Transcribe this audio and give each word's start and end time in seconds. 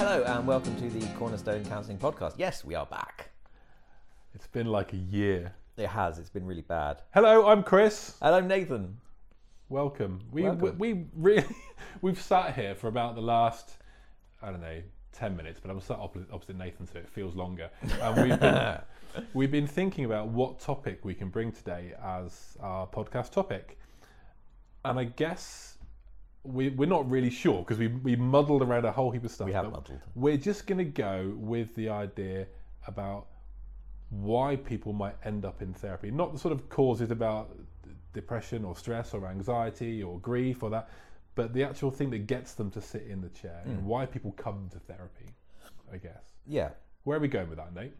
Hello 0.00 0.22
and 0.22 0.46
welcome 0.46 0.74
to 0.76 0.88
the 0.88 1.06
Cornerstone 1.18 1.62
Counselling 1.66 1.98
Podcast. 1.98 2.32
Yes, 2.38 2.64
we 2.64 2.74
are 2.74 2.86
back. 2.86 3.28
It's 4.32 4.46
been 4.46 4.68
like 4.68 4.94
a 4.94 4.96
year. 4.96 5.52
It 5.76 5.88
has. 5.88 6.18
It's 6.18 6.30
been 6.30 6.46
really 6.46 6.62
bad. 6.62 7.02
Hello, 7.12 7.46
I'm 7.46 7.62
Chris. 7.62 8.16
And 8.22 8.34
I'm 8.34 8.48
Nathan. 8.48 8.96
Welcome. 9.68 10.22
We 10.32 10.44
Welcome. 10.44 10.78
we, 10.78 10.94
we 10.94 11.04
really 11.14 11.44
we've 12.00 12.18
sat 12.18 12.54
here 12.54 12.74
for 12.74 12.88
about 12.88 13.14
the 13.14 13.20
last 13.20 13.76
I 14.40 14.50
don't 14.50 14.62
know 14.62 14.80
ten 15.12 15.36
minutes, 15.36 15.60
but 15.60 15.70
I'm 15.70 15.78
sat 15.82 15.98
opposite, 15.98 16.32
opposite 16.32 16.56
Nathan, 16.56 16.86
so 16.86 16.98
it 16.98 17.06
feels 17.10 17.36
longer. 17.36 17.68
And 18.00 18.22
we've 18.22 18.40
been, 18.40 18.78
we've 19.34 19.50
been 19.50 19.66
thinking 19.66 20.06
about 20.06 20.28
what 20.28 20.60
topic 20.60 21.04
we 21.04 21.12
can 21.12 21.28
bring 21.28 21.52
today 21.52 21.92
as 22.02 22.56
our 22.60 22.86
podcast 22.86 23.32
topic, 23.32 23.78
and 24.82 24.98
I 24.98 25.04
guess 25.04 25.76
we 26.42 26.70
we're 26.70 26.88
not 26.88 27.08
really 27.10 27.30
sure 27.30 27.58
because 27.58 27.78
we 27.78 27.88
we 27.88 28.16
muddled 28.16 28.62
around 28.62 28.84
a 28.84 28.92
whole 28.92 29.10
heap 29.10 29.24
of 29.24 29.30
stuff. 29.30 29.46
We 29.46 29.52
have 29.52 29.64
but 29.64 29.72
muddled. 29.72 30.00
We're 30.14 30.36
just 30.36 30.66
going 30.66 30.78
to 30.78 30.84
go 30.84 31.34
with 31.36 31.74
the 31.74 31.88
idea 31.90 32.46
about 32.86 33.26
why 34.10 34.56
people 34.56 34.92
might 34.92 35.14
end 35.24 35.44
up 35.44 35.62
in 35.62 35.72
therapy, 35.72 36.10
not 36.10 36.32
the 36.32 36.38
sort 36.38 36.52
of 36.52 36.68
causes 36.68 37.10
about 37.10 37.56
depression 38.12 38.64
or 38.64 38.74
stress 38.74 39.14
or 39.14 39.26
anxiety 39.26 40.02
or 40.02 40.18
grief 40.18 40.62
or 40.64 40.70
that, 40.70 40.88
but 41.36 41.52
the 41.54 41.62
actual 41.62 41.90
thing 41.92 42.10
that 42.10 42.26
gets 42.26 42.54
them 42.54 42.70
to 42.72 42.80
sit 42.80 43.06
in 43.06 43.20
the 43.20 43.28
chair 43.28 43.60
Hmm. 43.64 43.70
and 43.70 43.86
why 43.86 44.06
people 44.06 44.32
come 44.32 44.68
to 44.72 44.80
therapy, 44.80 45.26
I 45.92 45.98
guess. 45.98 46.24
Yeah. 46.46 46.70
Where 47.04 47.18
are 47.18 47.20
we 47.20 47.28
going 47.28 47.48
with 47.48 47.58
that, 47.58 47.72
Nate? 47.72 47.94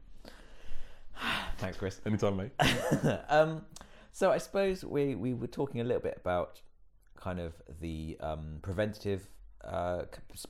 Thanks, 1.59 1.77
Chris. 1.77 2.01
Anytime, 2.05 2.37
mate. 2.39 2.53
um, 3.29 3.63
so 4.11 4.33
I 4.33 4.39
suppose 4.39 4.85
we, 4.85 5.15
we 5.15 5.35
were 5.35 5.47
talking 5.47 5.81
a 5.81 5.85
little 5.85 6.03
bit 6.03 6.19
about 6.21 6.61
kind 7.21 7.39
of 7.39 7.55
the 7.81 8.17
um, 8.21 8.59
preventative 8.63 9.29
uh, 9.65 10.03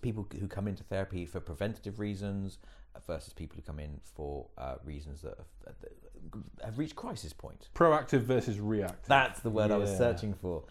people 0.02 0.26
who 0.38 0.46
come 0.46 0.68
into 0.68 0.84
therapy 0.84 1.26
for 1.26 1.40
preventative 1.40 1.98
reasons 1.98 2.58
versus 3.06 3.32
people 3.32 3.56
who 3.56 3.62
come 3.62 3.80
in 3.80 4.00
for 4.04 4.46
uh, 4.58 4.74
reasons 4.84 5.22
that 5.22 5.36
have, 5.36 5.74
that 5.80 6.64
have 6.64 6.78
reached 6.78 6.96
crisis 6.96 7.32
point. 7.32 7.68
Proactive 7.74 8.20
versus 8.20 8.60
reactive. 8.60 9.08
That's 9.08 9.40
the 9.40 9.50
word 9.50 9.70
I 9.70 9.76
was 9.76 9.96
searching 9.96 10.34
for. 10.34 10.64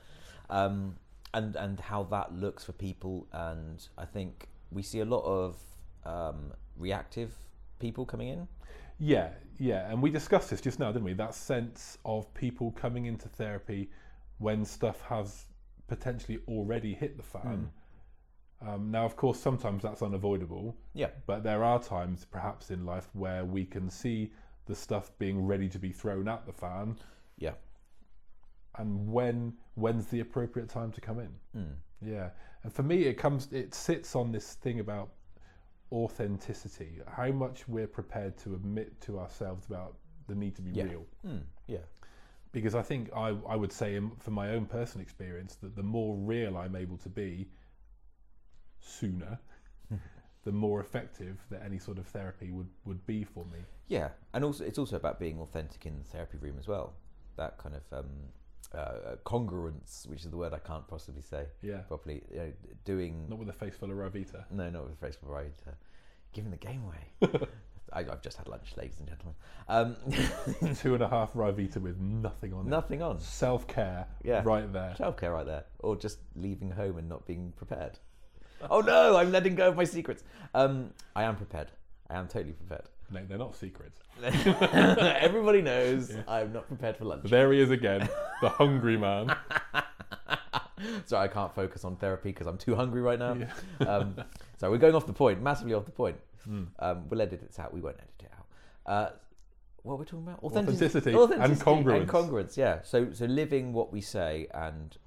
Um, 0.49 0.95
and 1.33 1.55
and 1.55 1.79
how 1.79 2.03
that 2.03 2.33
looks 2.33 2.63
for 2.63 2.71
people, 2.71 3.27
and 3.31 3.87
I 3.97 4.05
think 4.05 4.47
we 4.71 4.81
see 4.81 5.01
a 5.01 5.05
lot 5.05 5.23
of 5.25 5.57
um, 6.05 6.53
reactive 6.75 7.35
people 7.79 8.05
coming 8.05 8.29
in. 8.29 8.47
Yeah, 8.97 9.29
yeah, 9.59 9.89
and 9.91 10.01
we 10.01 10.09
discussed 10.09 10.49
this 10.49 10.59
just 10.59 10.79
now, 10.79 10.91
didn't 10.91 11.05
we? 11.05 11.13
That 11.13 11.35
sense 11.35 11.97
of 12.03 12.33
people 12.33 12.71
coming 12.71 13.05
into 13.05 13.29
therapy 13.29 13.89
when 14.39 14.65
stuff 14.65 15.01
has 15.01 15.45
potentially 15.89 16.39
already 16.47 16.93
hit 16.93 17.17
the 17.17 17.23
fan. 17.23 17.69
Um, 18.61 18.91
now, 18.91 19.05
of 19.05 19.15
course, 19.15 19.39
sometimes 19.39 19.83
that's 19.83 20.01
unavoidable, 20.01 20.75
Yeah, 20.93 21.09
but 21.25 21.43
there 21.43 21.63
are 21.63 21.81
times, 21.81 22.25
perhaps 22.25 22.71
in 22.71 22.85
life, 22.85 23.09
where 23.13 23.45
we 23.45 23.65
can 23.65 23.89
see 23.89 24.31
the 24.65 24.75
stuff 24.75 25.11
being 25.17 25.45
ready 25.45 25.69
to 25.69 25.79
be 25.79 25.91
thrown 25.91 26.27
at 26.27 26.45
the 26.45 26.51
fan, 26.53 26.97
yeah, 27.37 27.53
and 28.77 29.11
when 29.11 29.53
when's 29.75 30.07
the 30.07 30.19
appropriate 30.19 30.69
time 30.69 30.91
to 30.91 31.01
come 31.01 31.19
in? 31.19 31.31
mm. 31.55 31.73
Yeah, 32.01 32.29
and 32.63 32.71
for 32.73 32.83
me, 32.83 33.03
it 33.03 33.15
comes, 33.15 33.51
it 33.51 33.73
sits 33.73 34.15
on 34.15 34.31
this 34.31 34.53
thing 34.55 34.79
about 34.81 35.09
authenticity, 35.91 36.99
how 37.07 37.31
much 37.31 37.67
we're 37.67 37.87
prepared 37.87 38.37
to 38.39 38.53
admit 38.55 38.99
to 39.01 39.19
ourselves 39.19 39.65
about 39.67 39.95
the 40.27 40.35
need 40.35 40.55
to 40.55 40.61
be 40.61 40.71
Yeah. 40.71 40.83
real. 40.83 41.05
Mm. 41.25 41.41
yeah, 41.67 41.79
Because 42.51 42.73
I 42.75 42.81
think 42.81 43.09
I, 43.15 43.35
I 43.47 43.55
would 43.55 43.71
say, 43.71 43.99
from 44.19 44.33
my 44.33 44.49
own 44.51 44.65
personal 44.65 45.03
experience, 45.03 45.55
that 45.61 45.75
the 45.75 45.83
more 45.83 46.15
real 46.15 46.57
I'm 46.57 46.75
able 46.75 46.97
to 46.97 47.09
be 47.09 47.47
sooner, 48.79 49.39
the 50.43 50.51
more 50.51 50.79
effective 50.79 51.37
that 51.51 51.61
any 51.63 51.77
sort 51.77 51.97
of 51.97 52.07
therapy 52.07 52.51
would, 52.51 52.69
would 52.85 53.05
be 53.05 53.23
for 53.23 53.45
me. 53.45 53.59
yeah. 53.87 54.09
And 54.33 54.43
also, 54.43 54.63
it's 54.63 54.79
also 54.79 54.95
about 54.95 55.19
being 55.19 55.39
authentic 55.39 55.85
in 55.85 55.97
the 55.99 56.03
therapy 56.05 56.37
room 56.37 56.55
as 56.59 56.67
well. 56.67 56.93
That 57.35 57.57
kind 57.57 57.75
of 57.75 57.99
um, 57.99 58.09
uh, 58.73 59.15
congruence, 59.25 60.07
which 60.07 60.23
is 60.25 60.29
the 60.31 60.37
word 60.37 60.53
I 60.53 60.59
can't 60.59 60.87
possibly 60.87 61.21
say 61.21 61.45
Yeah. 61.61 61.79
properly. 61.87 62.23
You 62.31 62.37
know, 62.37 62.51
doing 62.85 63.27
Not 63.29 63.39
with 63.39 63.49
a 63.49 63.53
face 63.53 63.75
full 63.75 63.91
of 63.91 63.97
Ryvita. 63.97 64.45
No, 64.51 64.69
not 64.69 64.83
with 64.85 64.93
a 64.93 64.95
face 64.97 65.15
full 65.15 65.35
of 65.35 65.45
Uh, 65.45 65.71
giving 66.33 66.51
the 66.51 66.57
game 66.57 66.83
away. 66.83 67.31
I, 67.93 67.99
I've 68.01 68.21
just 68.21 68.37
had 68.37 68.47
lunch, 68.47 68.73
ladies 68.77 68.99
and 68.99 69.07
gentlemen. 69.07 69.35
Um, 69.67 70.75
Two 70.75 70.93
and 70.93 71.03
a 71.03 71.07
half 71.09 71.33
Ryvita 71.33 71.77
with 71.77 71.97
nothing 71.99 72.53
on 72.53 72.67
it. 72.67 72.69
nothing 72.69 73.01
on. 73.01 73.19
Self 73.19 73.67
care 73.67 74.07
Yeah. 74.23 74.41
right 74.45 74.71
there. 74.71 74.93
Self 74.97 75.17
care 75.17 75.33
right 75.33 75.45
there. 75.45 75.65
Or 75.79 75.95
just 75.95 76.19
leaving 76.35 76.71
home 76.71 76.97
and 76.97 77.07
not 77.09 77.25
being 77.27 77.53
prepared. 77.55 77.97
Oh 78.69 78.81
no, 78.81 79.15
I'm 79.15 79.31
letting 79.31 79.55
go 79.55 79.69
of 79.69 79.77
my 79.77 79.85
secrets. 79.85 80.21
Um, 80.53 80.91
I 81.15 81.23
am 81.23 81.37
prepared. 81.37 81.71
I 82.09 82.15
am 82.17 82.27
totally 82.27 82.51
prepared. 82.51 82.89
No, 83.09 83.21
they're 83.25 83.37
not 83.37 83.55
secrets. 83.55 84.01
Everybody 84.21 85.61
knows 85.61 86.11
Yeah. 86.11 86.23
I'm 86.27 86.51
not 86.51 86.67
prepared 86.67 86.97
for 86.97 87.05
lunch. 87.05 87.29
There 87.29 87.53
he 87.53 87.61
is 87.61 87.71
again, 87.71 88.09
the 88.41 88.49
hungry 88.49 88.97
man. 88.97 89.33
Sorry, 91.05 91.23
I 91.23 91.27
can't 91.27 91.53
focus 91.55 91.85
on 91.85 91.95
therapy 91.97 92.29
because 92.31 92.47
I'm 92.47 92.57
too 92.57 92.75
hungry 92.75 93.01
right 93.01 93.17
now. 93.19 93.33
Yeah. 93.79 93.85
Um, 93.87 94.15
so 94.57 94.69
we're 94.69 94.77
going 94.77 94.95
off 94.95 95.07
the 95.07 95.13
point, 95.13 95.41
massively 95.41 95.73
off 95.73 95.85
the 95.85 95.91
point. 95.91 96.17
Mm. 96.47 96.67
Um, 96.79 97.09
we'll 97.09 97.21
edit 97.21 97.41
it 97.43 97.59
out. 97.59 97.73
We 97.73 97.81
won't 97.81 97.97
edit 97.97 98.13
it 98.19 98.31
out. 98.37 98.45
Uh, 98.85 99.09
what 99.83 99.93
are 99.93 99.97
we 99.97 100.05
talking 100.05 100.27
about? 100.27 100.43
Authenticity 100.43 101.11
and 101.11 101.55
congruence. 101.59 102.01
And 102.01 102.09
congruence, 102.09 102.57
yeah. 102.57 102.81
So, 102.83 103.11
so 103.13 103.25
living 103.25 103.73
what 103.73 103.91
we 103.91 104.01
say 104.01 104.47
and 104.53 104.97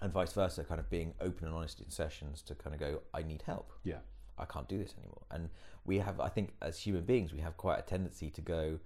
and 0.00 0.12
vice 0.12 0.32
versa, 0.32 0.62
kind 0.64 0.78
of 0.78 0.90
being 0.90 1.14
open 1.20 1.46
and 1.46 1.56
honest 1.56 1.80
in 1.80 1.90
sessions 1.90 2.42
to 2.42 2.54
kind 2.54 2.74
of 2.74 2.80
go, 2.80 3.00
I 3.14 3.22
need 3.22 3.42
help. 3.42 3.72
Yeah. 3.82 3.98
I 4.38 4.44
can't 4.44 4.68
do 4.68 4.78
this 4.78 4.94
anymore. 4.98 5.22
And 5.30 5.48
we 5.86 5.98
have, 5.98 6.20
I 6.20 6.28
think, 6.28 6.52
as 6.60 6.78
human 6.78 7.04
beings, 7.04 7.32
we 7.32 7.40
have 7.40 7.56
quite 7.56 7.78
a 7.78 7.82
tendency 7.82 8.30
to 8.30 8.40
go, 8.42 8.78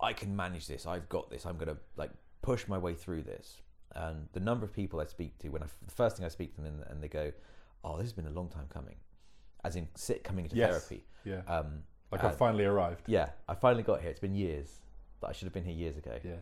I 0.00 0.12
can 0.12 0.34
manage 0.34 0.66
this. 0.66 0.86
I've 0.86 1.08
got 1.08 1.30
this. 1.30 1.44
I'm 1.44 1.56
going 1.56 1.68
to 1.68 1.76
like 1.96 2.10
push 2.42 2.66
my 2.66 2.78
way 2.78 2.94
through 2.94 3.22
this. 3.22 3.60
And 3.94 4.28
the 4.32 4.40
number 4.40 4.64
of 4.64 4.72
people 4.72 5.00
I 5.00 5.04
speak 5.04 5.38
to, 5.40 5.48
when 5.50 5.62
I, 5.62 5.66
the 5.84 5.92
first 5.92 6.16
thing 6.16 6.24
I 6.24 6.28
speak 6.28 6.54
to 6.56 6.62
them, 6.62 6.80
and, 6.80 6.90
and 6.90 7.02
they 7.02 7.08
go, 7.08 7.32
"Oh, 7.84 7.96
this 7.96 8.06
has 8.06 8.12
been 8.12 8.26
a 8.26 8.30
long 8.30 8.48
time 8.48 8.66
coming," 8.68 8.96
as 9.64 9.76
in 9.76 9.88
sit 9.94 10.22
coming 10.22 10.44
into 10.44 10.56
Yes. 10.56 10.70
therapy. 10.70 11.04
Yeah. 11.24 11.40
Um, 11.46 11.82
Like 12.12 12.22
I've 12.22 12.36
finally 12.36 12.64
arrived. 12.64 13.08
yeah, 13.08 13.30
I 13.48 13.54
finally 13.54 13.82
got 13.82 14.00
here. 14.00 14.10
It's 14.10 14.20
been 14.20 14.34
years, 14.34 14.80
but 15.20 15.30
I 15.30 15.32
should 15.32 15.46
have 15.46 15.52
been 15.54 15.64
here 15.64 15.74
years 15.74 15.96
ago. 15.96 16.18
Yeah. 16.22 16.36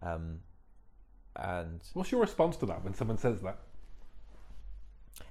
Um, 0.00 0.40
and 1.36 1.80
What's 1.94 2.10
your 2.10 2.20
response 2.20 2.56
to 2.58 2.66
that 2.66 2.82
when 2.84 2.94
someone 2.94 3.18
says 3.18 3.40
that? 3.42 3.58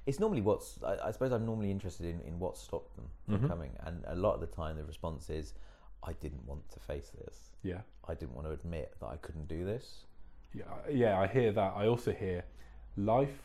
it's 0.06 0.20
normally 0.20 0.40
what's 0.40 0.78
I, 0.84 1.08
I 1.08 1.10
suppose 1.10 1.32
I'm 1.32 1.44
normally 1.44 1.70
interested 1.70 2.06
in, 2.06 2.20
in 2.20 2.38
what 2.38 2.56
stopped 2.56 2.94
them 2.96 3.08
from 3.26 3.40
Mhm. 3.40 3.48
coming, 3.48 3.70
and 3.80 4.04
a 4.06 4.14
lot 4.14 4.34
of 4.34 4.40
the 4.40 4.46
time 4.46 4.76
the 4.76 4.84
response 4.84 5.28
is, 5.30 5.54
I 6.04 6.12
didn't 6.14 6.44
want 6.46 6.70
to 6.70 6.80
face 6.80 7.10
this. 7.10 7.50
Yeah. 7.62 7.80
I 8.06 8.14
didn't 8.14 8.34
want 8.34 8.46
to 8.46 8.52
admit 8.52 8.94
that 9.00 9.06
I 9.06 9.16
couldn't 9.16 9.48
do 9.48 9.64
this. 9.64 10.06
Yeah, 10.54 10.64
yeah, 10.88 11.18
I 11.20 11.26
hear 11.26 11.52
that. 11.52 11.72
I 11.76 11.86
also 11.86 12.12
hear 12.12 12.44
life 12.96 13.42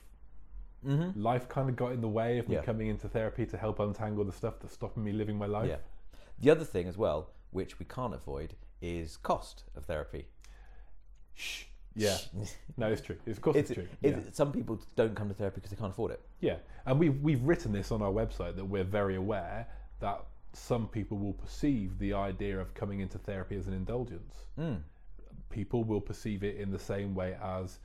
Mm-hmm. 0.86 1.22
life 1.22 1.48
kind 1.50 1.70
of 1.70 1.76
got 1.76 1.92
in 1.94 2.02
the 2.02 2.08
way 2.08 2.38
of 2.38 2.48
me 2.48 2.56
Yeah. 2.56 2.62
coming 2.62 2.88
into 2.88 3.08
therapy 3.10 3.46
to 3.48 3.58
help 3.58 3.80
untangle 3.80 4.24
the 4.24 4.32
stuff 4.32 4.56
that's 4.60 4.74
stopping 4.74 5.04
me 5.04 5.12
living 5.12 5.38
my 5.38 5.48
life. 5.48 5.70
Yeah. 5.70 5.78
The 6.40 6.50
other 6.52 6.64
thing 6.66 6.88
as 6.88 6.98
well, 6.98 7.30
which 7.52 7.80
we 7.80 7.86
can't 7.86 8.14
avoid, 8.14 8.56
is 8.82 9.18
cost 9.18 9.64
of 9.76 9.86
therapy. 9.86 10.26
Shh. 11.34 11.64
Yeah. 11.96 12.18
No, 12.78 12.92
it's 12.92 13.02
true. 13.02 13.16
It's, 13.26 13.38
of 13.38 13.42
course 13.42 13.56
it's, 13.56 13.72
It's, 13.72 13.80
true. 13.80 13.88
it's- 14.02 14.24
yeah. 14.26 14.32
Some 14.34 14.52
people 14.52 14.80
don't 14.98 15.16
come 15.16 15.30
to 15.30 15.34
therapy 15.34 15.56
because 15.56 15.72
they 15.72 15.78
can't 15.78 15.92
afford 15.92 16.12
it. 16.12 16.20
yeah. 16.42 16.58
And 16.86 17.00
we've, 17.00 17.20
we've 17.22 17.42
written 17.42 17.72
this 17.72 17.92
on 17.92 18.02
our 18.02 18.12
website 18.12 18.56
that 18.58 18.66
we're 18.66 18.84
very 18.84 19.16
aware 19.16 19.66
that 20.02 20.24
some 20.54 20.88
people 20.88 21.18
will 21.18 21.34
perceive 21.34 21.98
the 22.00 22.14
idea 22.14 22.60
of 22.60 22.74
coming 22.74 23.00
into 23.00 23.18
therapy 23.18 23.56
as 23.56 23.68
an 23.68 23.74
indulgence. 23.74 24.36
Mm. 24.60 24.82
People 25.50 25.84
will 25.86 26.02
perceive 26.02 26.44
it 26.44 26.58
in 26.58 26.70
the 26.70 26.78
same 26.80 27.16
way 27.16 27.36
as 27.42 27.80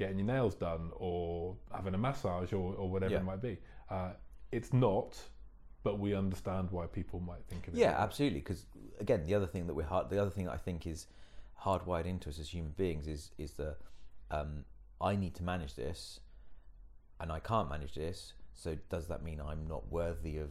getting 0.00 0.18
your 0.18 0.26
nails 0.26 0.54
done 0.54 0.90
or 0.96 1.54
having 1.72 1.94
a 1.94 1.98
massage 1.98 2.52
or, 2.54 2.74
or 2.74 2.90
whatever 2.90 3.12
Yeah. 3.12 3.20
it 3.20 3.24
might 3.24 3.42
be. 3.42 3.58
Uh, 3.90 4.12
it's 4.50 4.72
not, 4.72 5.18
but 5.84 5.98
we 5.98 6.14
understand 6.14 6.70
why 6.70 6.86
people 6.86 7.20
might 7.20 7.44
think 7.48 7.68
of 7.68 7.74
it. 7.74 7.78
Yeah, 7.78 7.94
absolutely. 7.98 8.40
Because 8.40 8.64
again, 8.98 9.24
the 9.26 9.34
other 9.34 9.46
thing 9.46 9.66
that 9.66 9.74
we're 9.74 9.84
hard, 9.84 10.08
the 10.10 10.18
other 10.20 10.30
thing 10.30 10.46
that 10.46 10.54
I 10.54 10.56
think 10.56 10.86
is 10.86 11.06
hardwired 11.62 12.06
into 12.06 12.30
us 12.30 12.38
as 12.38 12.48
human 12.48 12.72
beings 12.72 13.06
is 13.06 13.30
is 13.36 13.52
the 13.52 13.76
um, 14.30 14.64
I 15.00 15.16
need 15.16 15.34
to 15.34 15.42
manage 15.42 15.74
this, 15.74 16.20
and 17.20 17.30
I 17.30 17.38
can't 17.40 17.68
manage 17.68 17.94
this. 17.94 18.32
So 18.54 18.76
does 18.88 19.06
that 19.08 19.22
mean 19.22 19.38
I'm 19.40 19.66
not 19.66 19.90
worthy 19.92 20.38
of? 20.38 20.50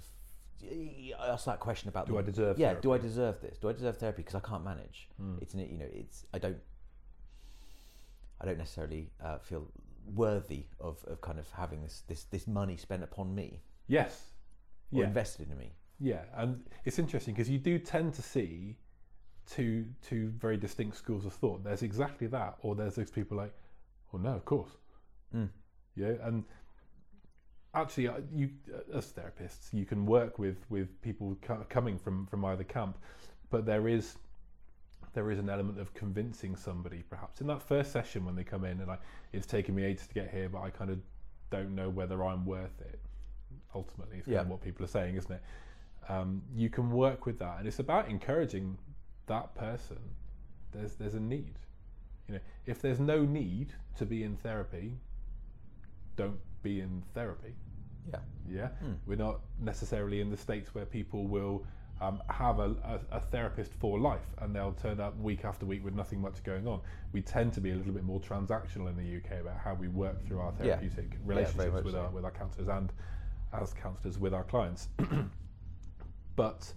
I 0.61 1.27
ask 1.27 1.45
that 1.45 1.59
question 1.59 1.89
about 1.89 2.05
Do 2.05 2.13
the- 2.13 2.19
I 2.19 2.21
deserve 2.21 2.59
Yeah, 2.59 2.73
do 2.75 2.91
I 2.93 2.97
deserve 2.99 3.41
this? 3.41 3.57
Do 3.57 3.69
I 3.69 3.73
deserve 3.73 3.97
therapy 3.97 4.21
because 4.23 4.35
I 4.35 4.45
can't 4.47 4.63
manage? 4.63 5.07
Mm. 5.21 5.41
It's 5.41 5.53
an, 5.55 5.59
you 5.61 5.77
know, 5.79 5.87
it's 5.91 6.25
I 6.33 6.37
don't. 6.37 6.57
I 8.41 8.45
don't 8.45 8.57
necessarily 8.57 9.09
uh, 9.23 9.37
feel 9.39 9.67
worthy 10.15 10.65
of, 10.79 11.03
of 11.05 11.21
kind 11.21 11.39
of 11.39 11.49
having 11.51 11.81
this, 11.83 12.03
this 12.07 12.23
this 12.25 12.47
money 12.47 12.77
spent 12.77 13.03
upon 13.03 13.33
me 13.35 13.61
Yes. 13.87 14.31
or 14.91 15.01
Yeah. 15.01 15.07
invested 15.07 15.51
in 15.51 15.57
me. 15.57 15.73
Yeah, 15.99 16.23
and 16.35 16.63
it's 16.85 16.97
interesting 16.99 17.33
because 17.33 17.49
you 17.49 17.59
do 17.59 17.77
tend 17.77 18.13
to 18.15 18.21
see 18.21 18.77
two 19.45 19.85
two 20.01 20.29
very 20.39 20.57
distinct 20.57 20.95
schools 20.97 21.25
of 21.25 21.33
thought. 21.33 21.63
There's 21.63 21.83
exactly 21.83 22.27
that, 22.27 22.57
or 22.61 22.75
there's 22.75 22.95
those 22.95 23.11
people 23.11 23.35
like, 23.37 23.53
well, 24.11 24.21
no, 24.21 24.33
of 24.33 24.45
course, 24.45 24.71
Mm. 25.35 25.49
yeah, 25.95 26.13
and 26.23 26.43
actually, 27.73 28.07
uh, 28.07 28.21
you 28.33 28.49
uh, 28.73 28.97
as 28.97 29.11
therapists, 29.11 29.73
you 29.73 29.85
can 29.85 30.05
work 30.05 30.39
with 30.39 30.57
with 30.69 31.01
people 31.01 31.35
coming 31.69 31.97
from 31.99 32.25
from 32.27 32.45
either 32.45 32.63
camp, 32.63 32.97
but 33.49 33.65
there 33.65 33.87
is 33.87 34.17
there 35.13 35.31
is 35.31 35.39
an 35.39 35.49
element 35.49 35.79
of 35.79 35.93
convincing 35.93 36.55
somebody, 36.55 37.03
perhaps 37.09 37.41
in 37.41 37.47
that 37.47 37.61
first 37.61 37.91
session 37.91 38.25
when 38.25 38.35
they 38.35 38.43
come 38.43 38.63
in, 38.65 38.79
and 38.81 38.91
I, 38.91 38.97
it's 39.33 39.47
taken 39.47 39.75
me 39.75 39.83
ages 39.83 40.07
to 40.07 40.13
get 40.13 40.29
here, 40.31 40.49
but 40.49 40.61
I 40.61 40.69
kind 40.69 40.89
of 40.91 40.99
don't 41.49 41.73
know 41.75 41.89
whether 41.89 42.23
I'm 42.23 42.45
worth 42.45 42.79
it. 42.81 42.99
Ultimately, 43.73 44.17
it's 44.17 44.25
kind 44.25 44.35
Yeah. 44.35 44.41
of 44.41 44.49
what 44.49 44.61
people 44.61 44.83
are 44.85 44.89
saying, 44.89 45.15
isn't 45.15 45.31
it? 45.31 45.41
Um, 46.07 46.41
you 46.55 46.69
can 46.69 46.91
work 46.91 47.25
with 47.25 47.39
that, 47.39 47.59
and 47.59 47.67
it's 47.67 47.79
about 47.79 48.07
encouraging 48.09 48.77
that 49.27 49.53
person. 49.55 49.99
There's 50.71 50.95
there's 50.95 51.15
a 51.15 51.19
need. 51.19 51.55
You 52.27 52.35
know, 52.35 52.39
if 52.67 52.81
there's 52.81 52.99
no 52.99 53.25
need 53.25 53.73
to 53.97 54.05
be 54.05 54.23
in 54.23 54.37
therapy, 54.37 54.97
don't 56.15 56.39
be 56.61 56.81
in 56.81 57.03
therapy. 57.13 57.55
Yeah. 58.11 58.19
Yeah, 58.47 58.67
Hmm. 58.69 58.93
we're 59.05 59.15
not 59.17 59.41
necessarily 59.59 60.21
in 60.21 60.29
the 60.29 60.37
states 60.37 60.73
where 60.73 60.85
people 60.85 61.27
will 61.27 61.65
um, 62.01 62.21
have 62.29 62.59
a, 62.59 62.75
a, 62.83 63.17
a 63.17 63.19
therapist 63.19 63.73
for 63.73 63.99
life 63.99 64.25
and 64.39 64.55
they'll 64.55 64.73
turn 64.73 64.99
up 64.99 65.17
week 65.19 65.43
after 65.43 65.65
week 65.65 65.83
with 65.83 65.93
nothing 65.93 66.21
much 66.21 66.43
going 66.43 66.67
on. 66.67 66.79
We 67.11 67.21
tend 67.21 67.53
to 67.53 67.61
be 67.61 67.71
a 67.71 67.75
little 67.75 67.91
bit 67.91 68.03
more 68.03 68.21
transactional 68.21 68.89
in 68.89 68.95
the 68.95 69.17
UK 69.17 69.41
about 69.41 69.57
how 69.57 69.73
we 69.73 69.89
work 69.89 70.25
through 70.25 70.39
our 70.39 70.51
therapeutic 70.53 71.15
very 71.25 71.41
relationships 71.41 71.73
much 71.73 71.83
with 71.83 71.93
so. 71.93 72.01
our 72.01 72.09
with 72.09 72.23
our 72.23 72.31
counsellors 72.31 72.69
and 72.69 72.91
as 73.53 73.73
counsellors 73.73 74.17
with 74.17 74.33
our 74.33 74.43
clients. 74.43 74.87
but 76.35 76.71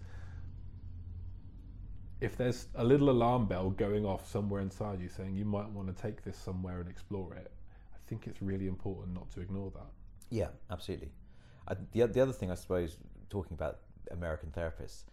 if 2.20 2.36
there's 2.36 2.68
a 2.76 2.84
little 2.84 3.10
alarm 3.10 3.46
bell 3.46 3.70
going 3.70 4.04
off 4.04 4.28
somewhere 4.30 4.60
inside 4.60 5.00
you 5.00 5.08
saying 5.08 5.34
you 5.34 5.44
might 5.44 5.68
want 5.70 5.94
to 5.94 6.02
take 6.02 6.22
this 6.24 6.36
somewhere 6.36 6.80
and 6.80 6.88
explore 6.88 7.34
it, 7.34 7.50
I 7.94 7.98
think 8.08 8.26
it's 8.26 8.42
really 8.42 8.66
important 8.66 9.14
not 9.14 9.30
to 9.32 9.40
ignore 9.40 9.70
that. 9.72 9.90
Yeah, 10.30 10.48
absolutely. 10.70 11.12
I, 11.68 11.74
the 11.92 12.06
the 12.06 12.20
other 12.20 12.32
thing 12.32 12.50
I 12.50 12.56
suppose 12.56 12.96
talking 13.30 13.54
about 13.54 13.78
American 14.10 14.50
therapists 14.50 15.04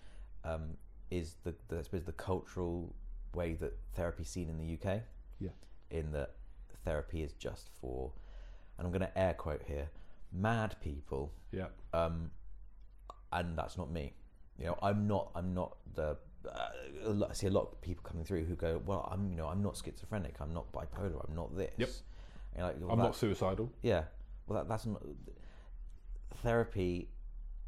um, 0.43 0.71
is 1.11 1.35
the, 1.43 1.53
the 1.67 1.79
I 1.79 1.81
suppose 1.83 2.03
the 2.03 2.11
cultural 2.13 2.93
way 3.33 3.53
that 3.53 3.73
therapy 3.95 4.23
is 4.23 4.29
seen 4.29 4.49
in 4.49 4.57
the 4.57 4.73
UK. 4.73 5.01
Yeah. 5.39 5.49
In 5.91 6.11
that 6.11 6.35
therapy 6.85 7.23
is 7.23 7.33
just 7.33 7.69
for, 7.81 8.11
and 8.77 8.85
I'm 8.85 8.91
going 8.91 9.01
to 9.01 9.17
air 9.17 9.33
quote 9.33 9.61
here, 9.65 9.89
mad 10.31 10.75
people, 10.81 11.31
Yeah. 11.51 11.67
um, 11.93 12.31
and 13.31 13.57
that's 13.57 13.77
not 13.77 13.91
me. 13.91 14.13
You 14.57 14.65
know, 14.65 14.77
I'm 14.81 15.07
not. 15.07 15.31
I'm 15.35 15.53
not 15.53 15.77
the. 15.95 16.17
Uh, 16.45 17.25
I 17.29 17.33
see 17.33 17.47
a 17.47 17.51
lot 17.51 17.61
of 17.71 17.81
people 17.81 18.03
coming 18.03 18.25
through 18.25 18.43
who 18.45 18.55
go, 18.55 18.81
"Well, 18.85 19.07
I'm. 19.11 19.29
You 19.29 19.37
know, 19.37 19.47
I'm 19.47 19.61
not 19.63 19.77
schizophrenic. 19.77 20.35
I'm 20.41 20.53
not 20.53 20.71
bipolar. 20.73 21.25
I'm 21.29 21.35
not 21.35 21.55
this." 21.55 21.71
Yep. 21.77 21.89
And 22.55 22.65
like, 22.65 22.75
well, 22.81 22.91
I'm 22.91 22.97
that- 22.97 23.03
not 23.05 23.15
suicidal. 23.15 23.71
yeah. 23.81 24.03
Well, 24.47 24.59
that, 24.59 24.67
that's 24.67 24.85
not. 24.85 25.01
Therapy 26.43 27.09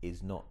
is 0.01 0.23
not 0.23 0.45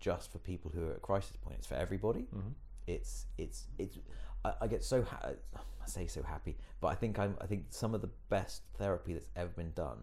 just 0.00 0.30
for 0.32 0.38
people 0.38 0.70
who 0.74 0.86
are 0.88 0.92
at 0.92 1.02
crisis 1.02 1.36
point. 1.36 1.56
It's 1.58 1.66
for 1.66 1.74
everybody. 1.74 2.20
Mm-hmm. 2.34 2.50
It's 2.86 3.26
it's 3.36 3.66
it's. 3.78 3.98
I, 4.44 4.52
I 4.62 4.66
get 4.66 4.82
so 4.84 5.02
ha- 5.02 5.30
I 5.56 5.86
say 5.86 6.06
so 6.06 6.22
happy, 6.22 6.56
but 6.80 6.88
I 6.88 6.94
think 6.94 7.18
I'm. 7.18 7.36
I 7.40 7.46
think 7.46 7.66
some 7.70 7.94
of 7.94 8.00
the 8.00 8.10
best 8.28 8.62
therapy 8.78 9.12
that's 9.12 9.28
ever 9.36 9.50
been 9.50 9.72
done 9.72 9.98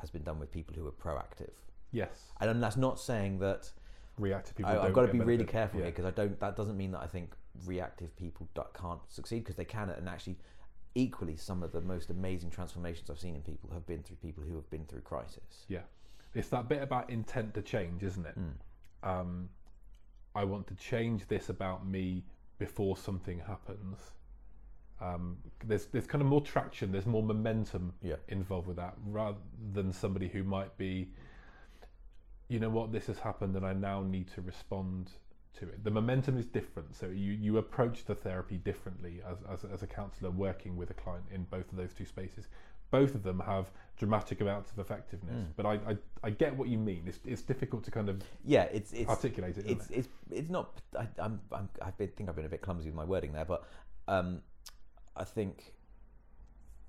has 0.00 0.10
been 0.10 0.22
done 0.22 0.38
with 0.38 0.50
people 0.50 0.74
who 0.74 0.86
are 0.86 0.92
proactive. 0.92 1.52
Yes. 1.92 2.32
And 2.40 2.62
that's 2.62 2.76
not 2.76 2.98
saying 2.98 3.38
that 3.40 3.70
Reactive 4.18 4.54
people. 4.56 4.72
I, 4.72 4.78
I've 4.78 4.92
got 4.92 5.06
to 5.06 5.12
be 5.12 5.20
really 5.20 5.44
careful 5.44 5.78
Yeah. 5.80 5.86
here 5.86 5.92
because 5.92 6.04
I 6.04 6.10
don't. 6.10 6.38
That 6.40 6.54
doesn't 6.54 6.76
mean 6.76 6.92
that 6.92 7.00
I 7.00 7.06
think 7.06 7.32
reactive 7.64 8.14
people 8.16 8.46
can't 8.74 9.00
succeed 9.08 9.38
because 9.38 9.56
they 9.56 9.64
can. 9.64 9.88
And 9.88 10.06
actually, 10.06 10.36
equally, 10.94 11.36
some 11.36 11.62
of 11.62 11.72
the 11.72 11.80
most 11.80 12.10
amazing 12.10 12.50
transformations 12.50 13.08
I've 13.08 13.18
seen 13.18 13.34
in 13.34 13.40
people 13.40 13.70
have 13.72 13.86
been 13.86 14.02
through 14.02 14.16
people 14.16 14.44
who 14.44 14.54
have 14.54 14.68
been 14.68 14.84
through 14.84 15.00
crisis. 15.00 15.64
Yeah. 15.68 15.80
It's 16.34 16.48
that 16.48 16.68
bit 16.68 16.82
about 16.82 17.08
intent 17.08 17.54
to 17.54 17.62
change, 17.62 18.02
isn't 18.02 18.26
it? 18.26 18.38
Mm. 18.38 18.52
Um, 19.02 19.48
I 20.34 20.44
want 20.44 20.66
to 20.68 20.74
change 20.74 21.26
this 21.26 21.48
about 21.48 21.86
me 21.86 22.24
before 22.58 22.96
something 22.96 23.40
happens. 23.40 23.98
Um, 25.00 25.36
there's 25.64 25.86
there's 25.86 26.06
kind 26.06 26.22
of 26.22 26.28
more 26.28 26.40
traction. 26.40 26.92
There's 26.92 27.06
more 27.06 27.22
momentum 27.22 27.92
Yeah. 28.02 28.16
involved 28.28 28.68
with 28.68 28.76
that, 28.76 28.96
rather 29.04 29.38
than 29.72 29.92
somebody 29.92 30.28
who 30.28 30.44
might 30.44 30.76
be, 30.78 31.10
you 32.48 32.60
know 32.60 32.70
what, 32.70 32.92
this 32.92 33.06
has 33.06 33.18
happened, 33.18 33.56
and 33.56 33.66
I 33.66 33.72
now 33.72 34.02
need 34.02 34.28
to 34.28 34.42
respond 34.42 35.10
to 35.54 35.68
it. 35.68 35.82
The 35.84 35.90
momentum 35.90 36.38
is 36.38 36.46
different, 36.46 36.94
so 36.94 37.06
you 37.08 37.32
you 37.32 37.58
approach 37.58 38.04
the 38.04 38.14
therapy 38.14 38.58
differently 38.58 39.20
as 39.26 39.38
as, 39.50 39.64
as 39.64 39.82
a 39.82 39.86
counsellor 39.86 40.30
working 40.30 40.76
with 40.76 40.90
a 40.90 40.94
client 40.94 41.26
in 41.32 41.44
both 41.44 41.70
of 41.72 41.76
those 41.76 41.92
two 41.92 42.06
spaces. 42.06 42.48
Both 42.92 43.16
of 43.16 43.24
them 43.24 43.40
have 43.40 43.72
dramatic 43.98 44.40
amounts 44.40 44.70
of 44.70 44.78
effectiveness, 44.78 45.34
Mm. 45.36 45.46
but 45.56 45.66
I, 45.66 45.72
I 45.90 45.96
I 46.22 46.30
get 46.30 46.56
what 46.56 46.68
you 46.68 46.78
mean. 46.78 47.02
It's 47.06 47.18
it's 47.24 47.42
difficult 47.42 47.82
to 47.84 47.90
kind 47.90 48.08
of 48.08 48.22
Yeah, 48.44 48.64
it's 48.64 48.92
it's 48.92 49.10
articulate 49.10 49.58
it. 49.58 49.66
It's 49.66 49.90
it? 49.90 49.96
it's 49.98 50.08
it's 50.30 50.50
not. 50.50 50.80
I, 50.96 51.08
I'm 51.18 51.40
I'm 51.50 51.68
I 51.84 51.90
think 51.90 52.28
I've 52.28 52.36
been 52.36 52.44
a 52.44 52.48
bit 52.48 52.60
clumsy 52.62 52.86
with 52.88 52.94
my 52.94 53.04
wording 53.04 53.32
there, 53.32 53.44
but 53.44 53.64
um, 54.08 54.40
I 55.16 55.24
think 55.24 55.72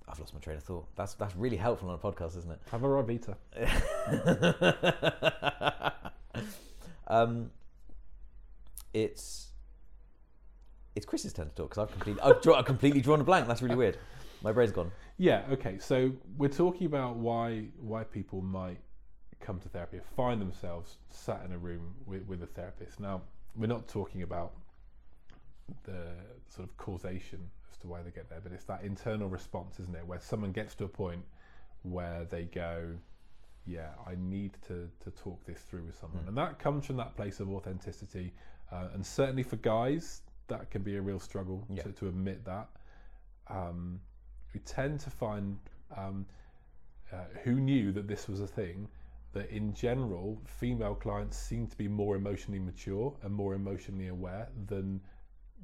I've 0.07 0.19
lost 0.19 0.33
my 0.33 0.39
train 0.41 0.57
of 0.57 0.63
thought. 0.63 0.85
That's 0.95 1.13
that's 1.15 1.35
really 1.35 1.57
helpful 1.57 1.89
on 1.89 1.95
a 1.95 1.97
podcast, 1.97 2.37
isn't 2.37 2.51
it? 2.51 2.59
Have 2.71 2.83
a 2.83 2.87
Ryvita. 2.87 3.35
um, 7.07 7.51
it's 8.93 9.47
it's 10.95 11.05
Chris's 11.05 11.33
turn 11.33 11.49
to 11.49 11.55
talk 11.55 11.69
because 11.69 11.83
I've 11.83 11.91
completely 11.91 12.21
I've, 12.21 12.41
draw, 12.41 12.55
I've 12.55 12.65
completely 12.65 13.01
drawn 13.01 13.21
a 13.21 13.23
blank. 13.23 13.47
That's 13.47 13.61
really 13.61 13.75
weird. 13.75 13.97
My 14.43 14.51
brain's 14.51 14.71
gone. 14.73 14.91
Yeah. 15.17 15.43
Okay. 15.51 15.77
So 15.79 16.11
we're 16.37 16.49
talking 16.49 16.85
about 16.85 17.15
why 17.15 17.65
why 17.79 18.03
people 18.03 18.41
might 18.41 18.79
come 19.39 19.59
to 19.61 19.69
therapy, 19.69 19.97
or 19.97 20.03
find 20.15 20.39
themselves 20.39 20.97
sat 21.09 21.43
in 21.45 21.51
a 21.51 21.57
room 21.57 21.95
with, 22.05 22.25
with 22.27 22.43
a 22.43 22.47
therapist. 22.47 22.99
Now 22.99 23.21
we're 23.55 23.67
not 23.67 23.87
talking 23.87 24.21
about 24.23 24.53
the 25.83 26.07
sort 26.49 26.67
of 26.67 26.75
causation 26.77 27.39
as 27.71 27.77
to 27.79 27.87
why 27.87 28.01
they 28.01 28.11
get 28.11 28.29
there, 28.29 28.39
but 28.41 28.51
it's 28.51 28.65
that 28.65 28.83
internal 28.83 29.29
response, 29.29 29.79
isn't 29.79 29.95
it? 29.95 30.05
Where 30.05 30.19
someone 30.19 30.51
gets 30.51 30.75
to 30.75 30.85
a 30.85 30.89
point 30.89 31.23
where 31.83 32.25
they 32.25 32.43
go, 32.43 32.95
"Yeah, 33.65 33.91
I 34.05 34.15
need 34.15 34.57
to 34.67 34.89
to 35.03 35.11
talk 35.11 35.43
this 35.45 35.61
through 35.61 35.83
with 35.85 35.97
someone," 35.97 36.23
Mm. 36.23 36.27
and 36.29 36.37
that 36.37 36.59
comes 36.59 36.85
from 36.85 36.97
that 36.97 37.15
place 37.15 37.39
of 37.39 37.49
authenticity. 37.49 38.33
Uh, 38.71 38.89
and 38.93 39.05
certainly 39.05 39.43
for 39.43 39.57
guys, 39.57 40.21
that 40.47 40.69
can 40.71 40.81
be 40.83 40.95
a 40.97 41.01
real 41.01 41.19
struggle 41.19 41.65
Yeah. 41.69 41.83
to, 41.83 41.91
to 41.93 42.07
admit 42.07 42.43
that. 42.45 42.69
Um, 43.47 44.01
we 44.53 44.59
tend 44.61 44.99
to 45.01 45.09
find 45.09 45.57
um, 45.95 46.25
uh, 47.11 47.25
who 47.43 47.59
knew 47.59 47.91
that 47.91 48.07
this 48.07 48.27
was 48.27 48.39
a 48.39 48.47
thing 48.47 48.87
that 49.33 49.49
in 49.49 49.73
general 49.73 50.39
female 50.45 50.95
clients 50.95 51.37
seem 51.37 51.67
to 51.67 51.77
be 51.77 51.87
more 51.87 52.15
emotionally 52.15 52.59
mature 52.59 53.13
and 53.23 53.33
more 53.33 53.55
emotionally 53.55 54.07
aware 54.07 54.47
than 54.67 55.01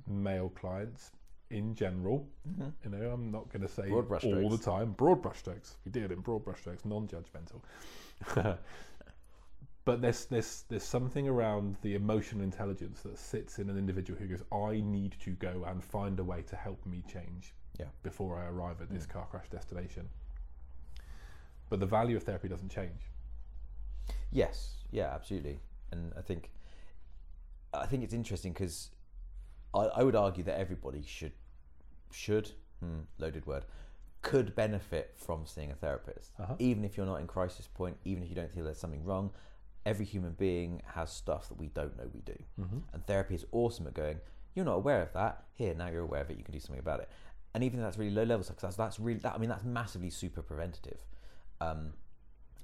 male 0.08 0.50
clients 0.50 1.12
in 1.52 1.74
general. 1.74 2.28
Mm-hmm. 2.48 2.70
you 2.84 2.90
know 2.92 3.12
i'm 3.12 3.32
not 3.32 3.50
going 3.52 3.62
to 3.62 3.68
say 3.68 3.90
all 3.90 4.50
the 4.50 4.58
time 4.58 4.92
broad 4.94 5.22
brushstrokes 5.22 5.76
we 5.86 5.92
do 5.92 6.06
it 6.06 6.12
in 6.12 6.20
broad 6.20 6.46
brushstrokes 6.46 6.86
non-judgmental. 6.86 7.62
But 9.86 10.02
there's 10.02 10.26
there's 10.26 10.66
there's 10.70 10.84
something 10.84 11.28
around 11.28 11.78
the 11.82 11.96
emotional 11.96 12.44
intelligence 12.44 13.02
that 13.02 13.18
sits 13.18 13.58
in 13.58 13.72
an 13.72 13.78
individual 13.78 14.20
who 14.20 14.28
goes 14.28 14.44
i 14.52 14.82
need 14.82 15.16
to 15.22 15.32
go 15.32 15.66
and 15.68 15.84
find 15.84 16.20
a 16.20 16.24
way 16.24 16.44
to 16.44 16.56
help 16.56 16.86
me 16.86 17.04
change 17.12 17.56
Yeah. 17.80 17.86
before 18.04 18.38
i 18.38 18.46
arrive 18.46 18.82
at 18.82 18.90
this 18.90 19.06
Mm. 19.06 19.10
car 19.10 19.28
crash 19.32 19.50
destination 19.50 20.10
but 21.70 21.80
the 21.80 21.86
value 21.86 22.18
of 22.18 22.24
therapy 22.24 22.48
doesn't 22.48 22.70
change 22.70 23.02
Yes, 24.32 24.76
yeah, 24.92 25.10
absolutely. 25.14 25.60
And 25.92 26.14
I 26.18 26.22
think 26.22 26.52
I 27.74 27.86
think 27.86 28.04
it's 28.04 28.14
interesting 28.14 28.54
because 28.54 28.90
I, 29.74 29.80
I 30.00 30.04
would 30.04 30.16
argue 30.16 30.44
that 30.44 30.60
everybody 30.60 31.04
should 31.06 31.32
should 32.12 32.52
hmm, 32.80 33.02
loaded 33.18 33.46
word 33.46 33.66
could 34.22 34.54
benefit 34.56 35.14
from 35.16 35.46
seeing 35.46 35.72
a 35.72 35.76
therapist, 35.76 36.32
Uh-huh. 36.40 36.56
even 36.60 36.84
if 36.84 36.98
you're 36.98 37.06
not 37.06 37.22
in 37.22 37.28
crisis 37.28 37.68
point, 37.68 37.98
even 38.04 38.22
if 38.24 38.30
you 38.30 38.36
don't 38.36 38.52
feel 38.52 38.64
there's 38.66 38.80
something 38.80 39.04
wrong. 39.06 39.32
Every 39.86 40.06
human 40.06 40.34
being 40.34 40.82
has 40.96 41.10
stuff 41.12 41.48
that 41.50 41.58
we 41.58 41.68
don't 41.68 41.96
know 41.98 42.08
we 42.14 42.22
do, 42.22 42.36
mm-hmm. 42.60 42.80
and 42.94 43.06
therapy 43.08 43.34
is 43.36 43.46
awesome 43.52 43.88
at 43.88 43.94
going. 43.94 44.20
You're 44.56 44.66
not 44.66 44.76
aware 44.76 45.02
of 45.02 45.14
that. 45.14 45.44
Here, 45.54 45.74
now 45.74 45.88
you're 45.88 46.02
aware 46.04 46.22
of 46.22 46.30
it. 46.32 46.38
You 46.38 46.44
can 46.44 46.54
do 46.54 46.60
something 46.60 46.80
about 46.80 47.00
it. 47.00 47.10
And 47.60 47.66
even 47.66 47.82
if 47.82 47.86
that's 47.86 47.98
really 47.98 48.12
low 48.12 48.24
level 48.24 48.42
stuff, 48.46 48.56
that's 48.62 48.78
that's 48.78 49.02
really 49.02 49.20
that. 49.20 49.36
I 49.36 49.38
mean, 49.38 49.50
that's 49.50 49.66
massively 49.66 50.10
super 50.10 50.42
preventative. 50.42 51.00
Um, 51.60 51.92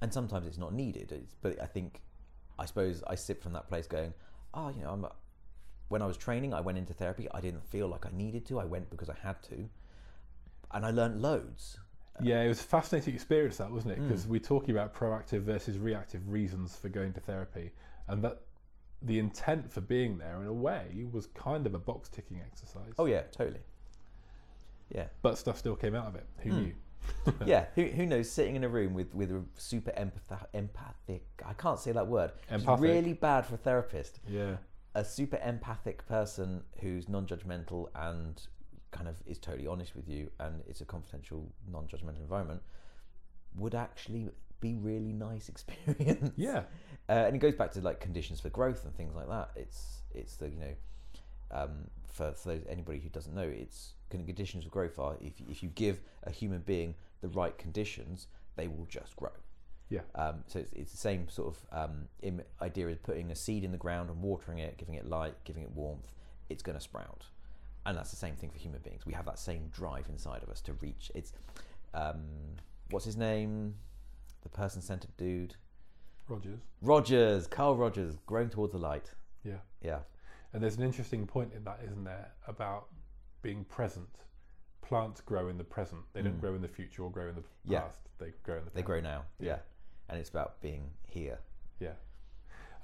and 0.00 0.10
sometimes 0.10 0.46
it's 0.46 0.56
not 0.56 0.72
needed. 0.72 1.12
It's, 1.12 1.34
but 1.42 1.60
I 1.60 1.66
think, 1.66 2.00
I 2.58 2.64
suppose 2.64 3.04
I 3.06 3.14
sit 3.14 3.42
from 3.42 3.52
that 3.52 3.68
place 3.68 3.86
going, 3.86 4.14
oh, 4.54 4.70
you 4.70 4.82
know, 4.82 4.92
I'm. 4.92 5.04
A, 5.04 5.12
when 5.88 6.00
I 6.00 6.06
was 6.06 6.16
training, 6.16 6.54
I 6.54 6.62
went 6.62 6.78
into 6.78 6.94
therapy. 6.94 7.28
I 7.34 7.42
didn't 7.42 7.62
feel 7.62 7.88
like 7.88 8.06
I 8.06 8.10
needed 8.16 8.46
to. 8.46 8.58
I 8.58 8.64
went 8.64 8.88
because 8.88 9.10
I 9.10 9.16
had 9.22 9.42
to, 9.42 9.68
and 10.72 10.86
I 10.86 10.92
learned 10.92 11.20
loads. 11.20 11.78
Yeah, 12.22 12.40
it 12.40 12.48
was 12.48 12.60
a 12.60 12.64
fascinating 12.64 13.12
experience 13.12 13.58
that, 13.58 13.70
wasn't 13.70 13.92
it? 13.92 14.00
Mm. 14.00 14.08
Because 14.08 14.26
we're 14.26 14.40
talking 14.40 14.70
about 14.70 14.94
proactive 14.94 15.42
versus 15.42 15.76
reactive 15.76 16.26
reasons 16.26 16.74
for 16.74 16.88
going 16.88 17.12
to 17.12 17.20
therapy, 17.20 17.72
and 18.08 18.24
that 18.24 18.40
the 19.02 19.18
intent 19.18 19.70
for 19.70 19.82
being 19.82 20.16
there, 20.16 20.40
in 20.40 20.46
a 20.46 20.54
way, 20.54 21.04
was 21.12 21.26
kind 21.26 21.66
of 21.66 21.74
a 21.74 21.78
box 21.78 22.08
ticking 22.08 22.40
exercise. 22.40 22.94
Oh 22.98 23.04
yeah, 23.04 23.24
totally. 23.30 23.60
Yeah, 24.94 25.06
But 25.22 25.36
stuff 25.38 25.58
still 25.58 25.76
came 25.76 25.94
out 25.94 26.06
of 26.06 26.14
it. 26.14 26.26
Who 26.38 26.50
Mm. 26.50 26.58
knew? 26.64 26.74
yeah, 27.46 27.66
who, 27.74 27.84
who 27.84 28.04
knows? 28.06 28.30
Sitting 28.30 28.56
in 28.56 28.64
a 28.64 28.68
room 28.68 28.92
with 28.94 29.14
with 29.14 29.30
a 29.30 29.42
super 29.56 29.90
empath- 29.92 30.46
empathic. 30.54 31.24
I 31.44 31.52
can't 31.54 31.78
say 31.78 31.92
that 31.92 32.06
word. 32.06 32.32
Empathic. 32.50 32.82
really 32.82 33.12
bad 33.12 33.46
for 33.46 33.54
a 33.54 33.58
therapist. 33.58 34.20
Yeah. 34.28 34.56
A 34.94 35.04
super 35.04 35.38
empathic 35.44 36.06
person 36.06 36.62
who's 36.80 37.08
non-judgmental 37.08 37.88
and 37.94 38.40
kind 38.92 39.08
of 39.08 39.16
is 39.26 39.38
totally 39.38 39.66
honest 39.68 39.94
with 39.94 40.08
you, 40.08 40.30
and 40.40 40.62
it's 40.66 40.80
a 40.80 40.84
confidential, 40.84 41.52
non-judgmental 41.70 42.20
environment, 42.20 42.62
would 43.56 43.74
actually 43.74 44.30
be 44.60 44.74
really 44.76 45.12
nice 45.12 45.48
experience. 45.54 46.30
Yeah. 46.36 46.62
Uh, 47.08 47.12
and 47.26 47.36
it 47.36 47.40
goes 47.40 47.54
back 47.54 47.70
to 47.72 47.80
like 47.80 48.00
conditions 48.00 48.40
for 48.40 48.48
growth 48.48 48.84
and 48.84 48.94
things 48.96 49.14
like 49.14 49.28
that. 49.28 49.50
It's 49.54 50.02
it's 50.12 50.36
the 50.36 50.48
you 50.48 50.58
know 50.58 50.74
um, 51.52 51.88
for, 52.16 52.32
for 52.32 52.48
those, 52.48 52.62
anybody 52.68 52.98
who 52.98 53.08
doesn't 53.10 53.34
know, 53.34 53.42
it's 53.42 53.92
conditions 54.08 54.64
of 54.64 54.70
growth 54.70 54.98
are 54.98 55.16
if 55.20 55.34
if 55.50 55.62
you 55.62 55.68
give 55.74 56.00
a 56.22 56.30
human 56.30 56.60
being 56.60 56.94
the 57.20 57.28
right 57.28 57.56
conditions, 57.58 58.28
they 58.56 58.68
will 58.68 58.86
just 58.88 59.14
grow. 59.16 59.36
Yeah. 59.90 60.00
Um, 60.14 60.36
so 60.46 60.58
it's, 60.58 60.72
it's 60.72 60.90
the 60.90 60.96
same 60.96 61.28
sort 61.28 61.54
of 61.54 61.56
um, 61.80 62.08
idea 62.60 62.88
as 62.88 62.98
putting 62.98 63.30
a 63.30 63.36
seed 63.36 63.62
in 63.64 63.72
the 63.72 63.78
ground 63.78 64.10
and 64.10 64.22
watering 64.22 64.58
it, 64.58 64.78
giving 64.78 64.94
it 64.94 65.06
light, 65.06 65.34
giving 65.44 65.62
it 65.62 65.70
warmth. 65.70 66.10
It's 66.48 66.62
going 66.62 66.78
to 66.78 66.82
sprout, 66.82 67.24
and 67.84 67.96
that's 67.96 68.10
the 68.10 68.16
same 68.16 68.34
thing 68.36 68.50
for 68.50 68.58
human 68.58 68.80
beings. 68.80 69.04
We 69.04 69.12
have 69.12 69.26
that 69.26 69.38
same 69.38 69.68
drive 69.72 70.06
inside 70.08 70.42
of 70.42 70.48
us 70.48 70.60
to 70.62 70.72
reach. 70.74 71.12
It's 71.14 71.32
um, 71.92 72.24
what's 72.90 73.04
his 73.04 73.16
name, 73.16 73.74
the 74.42 74.48
person-centered 74.48 75.16
dude. 75.16 75.54
Rogers. 76.28 76.60
Rogers, 76.82 77.46
Carl 77.46 77.76
Rogers, 77.76 78.14
growing 78.26 78.48
towards 78.48 78.72
the 78.72 78.78
light. 78.78 79.10
Yeah. 79.44 79.60
Yeah, 79.80 80.00
And 80.52 80.62
there's 80.62 80.76
an 80.76 80.82
interesting 80.82 81.26
point 81.26 81.52
in 81.54 81.64
that, 81.64 81.80
isn't 81.84 82.04
there, 82.04 82.32
about 82.46 82.86
being 83.42 83.64
present. 83.64 84.08
Plants 84.80 85.20
grow 85.20 85.48
in 85.48 85.58
the 85.58 85.64
present. 85.64 86.02
They 86.12 86.22
don't 86.22 86.36
Mm. 86.38 86.40
grow 86.40 86.54
in 86.54 86.62
the 86.62 86.68
future 86.68 87.02
or 87.02 87.10
grow 87.10 87.28
in 87.28 87.34
the 87.34 87.44
Yeah. 87.64 87.80
past. 87.82 87.98
They 88.18 88.30
grow 88.42 88.58
in 88.58 88.64
the 88.64 88.70
they 88.70 88.82
grow 88.82 89.00
now. 89.00 89.24
Yeah. 89.38 89.46
Yeah. 89.46 89.58
and 90.08 90.20
it's 90.20 90.30
about 90.30 90.60
being 90.60 90.92
here. 91.02 91.40
Yeah. 91.80 91.94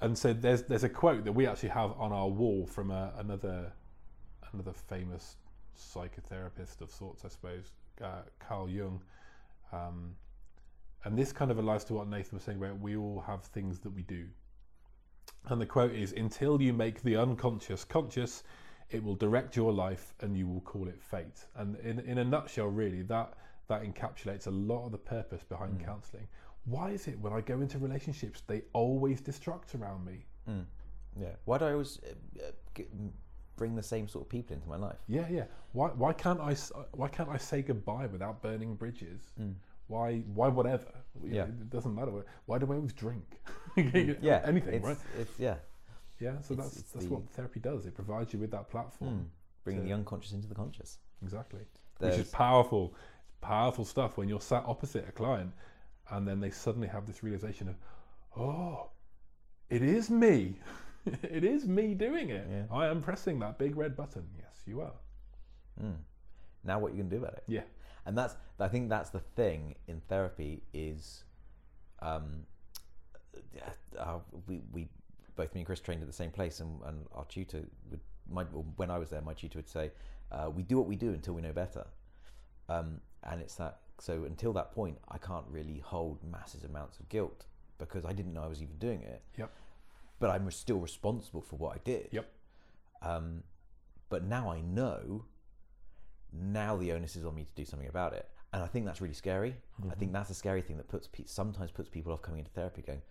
And 0.01 0.17
so 0.17 0.33
there's 0.33 0.63
there's 0.63 0.83
a 0.83 0.89
quote 0.89 1.23
that 1.23 1.31
we 1.31 1.47
actually 1.47 1.69
have 1.69 1.91
on 1.93 2.11
our 2.11 2.27
wall 2.27 2.65
from 2.67 2.91
a, 2.91 3.13
another 3.17 3.71
another 4.51 4.73
famous 4.73 5.37
psychotherapist 5.77 6.81
of 6.81 6.91
sorts, 6.91 7.23
I 7.25 7.29
suppose, 7.29 7.71
uh, 8.01 8.23
Carl 8.39 8.67
Jung. 8.69 9.01
Um, 9.71 10.15
and 11.05 11.17
this 11.17 11.31
kind 11.31 11.49
of 11.49 11.57
aligns 11.57 11.85
to 11.87 11.93
what 11.93 12.07
Nathan 12.09 12.35
was 12.35 12.43
saying 12.43 12.57
about 12.57 12.79
we 12.79 12.95
all 12.97 13.21
have 13.21 13.43
things 13.45 13.79
that 13.79 13.89
we 13.91 14.03
do. 14.03 14.27
And 15.49 15.59
the 15.59 15.65
quote 15.65 15.91
is 15.93 16.13
Until 16.13 16.61
you 16.61 16.73
make 16.73 17.01
the 17.03 17.15
unconscious 17.17 17.83
conscious, 17.83 18.43
it 18.89 19.03
will 19.03 19.15
direct 19.15 19.55
your 19.55 19.71
life 19.73 20.13
and 20.21 20.37
you 20.37 20.47
will 20.47 20.61
call 20.61 20.87
it 20.87 21.01
fate. 21.01 21.45
And 21.55 21.75
in, 21.77 21.99
in 21.99 22.17
a 22.19 22.23
nutshell, 22.23 22.67
really, 22.67 23.01
that, 23.03 23.33
that 23.67 23.83
encapsulates 23.83 24.47
a 24.47 24.51
lot 24.51 24.85
of 24.85 24.91
the 24.91 24.97
purpose 24.97 25.43
behind 25.43 25.79
Mm. 25.79 25.85
counselling. 25.85 26.27
Why 26.65 26.91
is 26.91 27.07
it 27.07 27.19
when 27.19 27.33
I 27.33 27.41
go 27.41 27.59
into 27.61 27.77
relationships, 27.79 28.41
they 28.47 28.61
always 28.73 29.21
destruct 29.21 29.79
around 29.79 30.05
me? 30.05 30.25
Mm. 30.49 30.65
Yeah. 31.19 31.35
Why 31.45 31.57
do 31.57 31.65
I 31.65 31.71
always 31.73 31.99
uh, 32.39 32.43
uh, 32.79 32.83
bring 33.55 33.75
the 33.75 33.83
same 33.83 34.07
sort 34.07 34.25
of 34.25 34.29
people 34.29 34.55
into 34.55 34.67
my 34.69 34.77
life? 34.77 34.97
Yeah, 35.07 35.27
yeah. 35.29 35.45
Why, 35.73 35.89
why 35.89 36.13
can't 36.13 36.39
I 36.39 36.51
s- 36.51 36.71
why 36.93 37.07
can't 37.09 37.29
I 37.29 37.37
say 37.37 37.61
goodbye 37.61 38.07
without 38.07 38.41
burning 38.41 38.75
bridges? 38.75 39.21
Mm. 39.39 39.55
Why 39.87 40.19
why 40.33 40.47
whatever? 40.47 40.91
You 41.21 41.29
know, 41.29 41.35
Yeah. 41.35 41.43
it 41.43 41.69
doesn't 41.69 41.93
matter. 41.93 42.11
Why 42.45 42.57
do 42.57 42.71
I 42.71 42.75
always 42.75 42.93
drink? 42.93 43.39
Yeah, 43.75 44.41
anything, 44.45 44.75
it's, 44.75 44.85
right? 44.85 44.97
It's 45.19 45.39
yeah, 45.39 45.55
Yeah. 46.19 46.39
So 46.41 46.53
it's- 46.53 46.57
that's 46.67 46.77
it's 46.77 46.91
that's 46.91 47.05
the- 47.05 47.13
what 47.13 47.29
therapy 47.31 47.59
does. 47.59 47.85
It 47.85 47.95
provides 47.95 48.33
you 48.33 48.39
with 48.39 48.51
that 48.51 48.69
platform. 48.69 49.13
mm. 49.13 49.25
bringing 49.63 49.83
to- 49.83 49.87
the 49.89 49.93
unconscious 49.93 50.31
into 50.33 50.47
the 50.47 50.55
conscious. 50.55 50.99
Exactly. 51.21 51.61
Which 51.99 52.15
is 52.19 52.29
powerful. 52.29 52.93
Powerful 53.41 53.85
stuff 53.85 54.17
when 54.17 54.27
you're 54.29 54.41
sat 54.41 54.63
opposite 54.65 55.07
a 55.07 55.11
client 55.11 55.51
and 56.11 56.27
then 56.27 56.39
they 56.39 56.49
suddenly 56.51 56.87
have 56.87 57.05
this 57.05 57.23
realization 57.23 57.67
of, 57.69 57.75
oh, 58.37 58.89
it 59.69 59.81
is 59.81 60.09
me. 60.09 60.59
it 61.05 61.43
is 61.43 61.65
me 61.67 61.93
doing 61.93 62.29
it. 62.29 62.45
Yeah. 62.49 62.65
I 62.71 62.87
am 62.87 63.01
pressing 63.01 63.39
that 63.39 63.57
big 63.57 63.75
red 63.77 63.95
button. 63.95 64.25
Yes, 64.37 64.63
you 64.65 64.81
are. 64.81 64.93
Mm. 65.81 65.95
Now, 66.63 66.79
what 66.79 66.93
you 66.93 66.99
can 66.99 67.09
do 67.09 67.17
about 67.17 67.33
it? 67.33 67.43
Yeah. 67.47 67.61
and 68.05 68.17
that's 68.17 68.35
I 68.59 68.67
think 68.67 68.89
that's 68.89 69.09
the 69.09 69.19
thing 69.19 69.75
in 69.87 70.01
therapy 70.07 70.63
is, 70.73 71.23
um, 72.01 72.45
uh, 73.97 74.19
we 74.47 74.61
we 74.71 74.87
both 75.35 75.53
me 75.53 75.61
and 75.61 75.65
Chris 75.65 75.79
trained 75.79 76.01
at 76.01 76.07
the 76.07 76.13
same 76.13 76.31
place, 76.31 76.59
and, 76.59 76.79
and 76.85 77.05
our 77.13 77.25
tutor 77.25 77.63
would 77.89 77.99
my 78.29 78.43
well, 78.51 78.65
when 78.77 78.89
I 78.89 78.97
was 78.97 79.09
there, 79.09 79.21
my 79.21 79.33
tutor 79.33 79.59
would 79.59 79.69
say, 79.69 79.91
uh, 80.31 80.49
"We 80.53 80.63
do 80.63 80.77
what 80.77 80.87
we 80.87 80.95
do 80.95 81.09
until 81.09 81.33
we 81.33 81.41
know 81.41 81.53
better," 81.53 81.85
um, 82.69 83.01
and 83.23 83.41
it's 83.41 83.55
that. 83.55 83.79
So 83.99 84.23
until 84.25 84.53
that 84.53 84.71
point, 84.71 84.97
I 85.09 85.17
can't 85.17 85.45
really 85.49 85.79
hold 85.79 86.19
massive 86.23 86.63
amounts 86.63 86.99
of 86.99 87.07
guilt 87.09 87.45
because 87.77 88.05
I 88.05 88.13
didn't 88.13 88.33
know 88.33 88.43
I 88.43 88.47
was 88.47 88.61
even 88.61 88.77
doing 88.77 89.01
it. 89.03 89.21
Yep. 89.37 89.51
But 90.19 90.29
I'm 90.29 90.49
still 90.51 90.79
responsible 90.79 91.41
for 91.41 91.57
what 91.57 91.75
I 91.75 91.79
did. 91.83 92.09
Yep. 92.11 92.25
Um, 93.01 93.43
but 94.09 94.23
now 94.23 94.49
I 94.49 94.61
know. 94.61 95.25
Now 96.33 96.75
the 96.77 96.91
onus 96.93 97.15
is 97.15 97.25
on 97.25 97.35
me 97.35 97.43
to 97.43 97.53
do 97.55 97.65
something 97.65 97.87
about 97.89 98.13
it, 98.13 98.27
and 98.53 98.63
I 98.63 98.67
think 98.67 98.85
that's 98.85 99.01
really 99.01 99.13
scary. 99.13 99.55
I 99.91 99.95
think 99.95 100.11
that's 100.13 100.29
a 100.29 100.33
scary 100.33 100.61
thing 100.61 100.77
that 100.77 100.87
puts 100.87 101.07
pe- 101.07 101.25
sometimes 101.25 101.71
puts 101.71 101.89
people 101.89 102.11
off 102.11 102.21
coming 102.21 102.39
into 102.39 102.51
therapy, 102.51 102.81
going, 102.81 103.01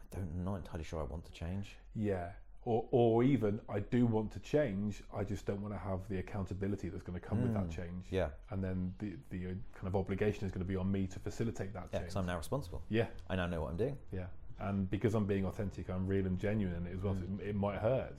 "I 0.00 0.16
don't, 0.16 0.28
I'm 0.36 0.44
not 0.44 0.56
entirely 0.56 0.84
sure 0.84 1.00
I 1.00 1.04
want 1.04 1.24
to 1.24 1.32
change." 1.32 1.76
Yeah. 1.94 2.30
Or, 2.64 2.84
or 2.90 3.22
even, 3.22 3.60
I 3.68 3.80
do 3.80 4.04
want 4.04 4.30
to 4.32 4.40
change, 4.40 5.02
I 5.16 5.24
just 5.24 5.46
don't 5.46 5.62
want 5.62 5.72
to 5.72 5.78
have 5.78 6.00
the 6.10 6.18
accountability 6.18 6.90
that's 6.90 7.02
going 7.04 7.18
to 7.18 7.24
come 7.26 7.40
with 7.40 7.54
that 7.54 7.68
Mm. 7.68 7.74
change. 7.76 8.06
Yeah, 8.10 8.28
And 8.50 8.62
then 8.62 8.92
the, 8.98 9.14
the 9.30 9.46
uh, 9.46 9.48
kind 9.74 9.86
of 9.86 9.96
obligation 9.96 10.44
is 10.44 10.50
going 10.50 10.60
to 10.66 10.68
be 10.68 10.76
on 10.76 10.90
me 10.92 11.06
to 11.06 11.18
facilitate 11.18 11.72
that 11.72 11.84
yeah. 11.90 12.00
change. 12.00 12.02
Because 12.08 12.16
I'm 12.16 12.26
now 12.26 12.36
responsible. 12.36 12.82
yeah. 12.90 13.06
I 13.30 13.36
now 13.36 13.46
know 13.46 13.62
what 13.62 13.70
I'm 13.70 13.76
doing. 13.78 13.96
Yeah, 14.12 14.26
and 14.58 14.90
because 14.90 15.14
I'm 15.14 15.24
being 15.24 15.46
authentic, 15.46 15.88
I'm 15.88 16.06
real 16.06 16.26
and 16.26 16.38
genuine 16.38 16.74
in 16.76 16.86
it 16.88 16.94
as 16.94 17.02
well. 17.02 17.14
So 17.14 17.20
Mm. 17.22 17.40
it, 17.40 17.48
it 17.50 17.56
might 17.56 17.78
hurt. 17.78 18.14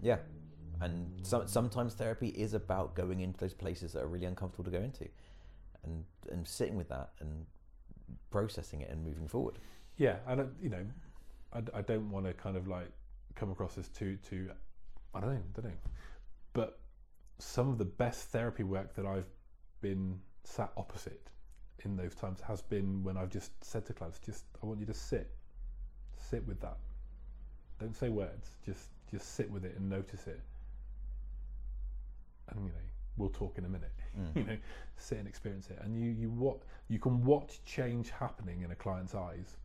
Yeah, 0.00 0.18
and 0.80 1.26
some, 1.26 1.46
sometimes 1.46 1.94
therapy 1.94 2.28
is 2.28 2.54
about 2.54 2.94
going 2.94 3.20
into 3.20 3.38
those 3.38 3.54
places 3.54 3.92
that 3.92 4.02
are 4.02 4.08
really 4.08 4.26
uncomfortable 4.26 4.64
to 4.64 4.70
go 4.70 4.82
into, 4.82 5.08
and 5.84 6.04
and 6.30 6.46
sitting 6.46 6.76
with 6.76 6.88
that 6.88 7.10
and 7.20 7.46
processing 8.30 8.82
it 8.82 8.90
and 8.90 9.04
moving 9.04 9.28
forward. 9.28 9.58
Yeah, 9.96 10.16
and 10.26 10.50
you 10.60 10.68
know, 10.68 10.84
I, 11.52 11.62
I 11.78 11.82
don't 11.82 12.10
want 12.10 12.26
to 12.26 12.32
kind 12.34 12.56
of 12.56 12.68
like 12.68 12.90
come 13.34 13.50
across 13.50 13.78
as 13.78 13.88
too 13.88 14.18
too. 14.28 14.50
I 15.14 15.20
don't 15.20 15.34
know, 15.34 15.42
don't 15.54 15.64
know, 15.66 15.76
but 16.52 16.80
some 17.38 17.68
of 17.68 17.78
the 17.78 17.84
best 17.84 18.28
therapy 18.28 18.62
work 18.62 18.94
that 18.94 19.06
I've 19.06 19.28
been 19.80 20.18
sat 20.44 20.72
opposite 20.76 21.30
in 21.84 21.96
those 21.96 22.14
times 22.14 22.40
has 22.40 22.62
been 22.62 23.02
when 23.02 23.16
I've 23.16 23.30
just 23.30 23.52
said 23.62 23.84
to 23.86 23.92
clients, 23.92 24.18
just 24.18 24.44
I 24.62 24.66
want 24.66 24.80
you 24.80 24.86
to 24.86 24.94
sit, 24.94 25.30
sit 26.18 26.46
with 26.46 26.60
that. 26.60 26.78
Don't 27.78 27.94
say 27.94 28.08
words. 28.08 28.56
Just 28.64 28.88
just 29.10 29.34
sit 29.34 29.50
with 29.50 29.64
it 29.64 29.76
and 29.76 29.88
notice 29.88 30.26
it. 30.26 30.40
And 32.48 32.60
you 32.64 32.70
know, 32.72 32.84
we'll 33.16 33.30
talk 33.30 33.58
in 33.58 33.64
a 33.64 33.68
minute. 33.68 33.92
Mm. 34.16 34.34
you 34.36 34.44
know, 34.44 34.56
sit 34.96 35.18
and 35.18 35.28
experience 35.28 35.68
it, 35.68 35.78
and 35.82 35.94
you 35.94 36.10
you 36.10 36.30
what 36.30 36.62
you 36.88 36.98
can 36.98 37.22
watch 37.22 37.62
change 37.66 38.08
happening 38.08 38.62
in 38.62 38.70
a 38.70 38.74
client's 38.74 39.14
eyes, 39.14 39.58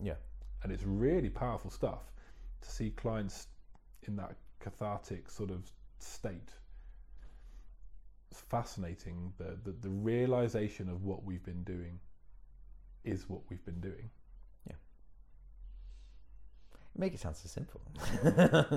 Yeah, 0.00 0.14
and 0.62 0.70
it's 0.70 0.84
really 0.84 1.28
powerful 1.28 1.70
stuff 1.70 2.12
to 2.60 2.70
see 2.70 2.90
clients 2.90 3.48
in 4.04 4.14
that 4.14 4.36
cathartic 4.60 5.28
sort 5.28 5.50
of 5.50 5.68
state. 5.98 6.52
It's 8.30 8.40
fascinating 8.42 9.32
the, 9.38 9.58
the 9.64 9.72
the 9.72 9.90
realization 9.90 10.88
of 10.88 11.02
what 11.02 11.24
we've 11.24 11.44
been 11.44 11.64
doing 11.64 11.98
is 13.02 13.28
what 13.28 13.40
we've 13.48 13.64
been 13.64 13.80
doing. 13.80 14.08
Yeah. 14.68 14.76
Make 16.96 17.12
it 17.14 17.20
sound 17.20 17.36
so 17.36 17.48
simple. 17.48 17.80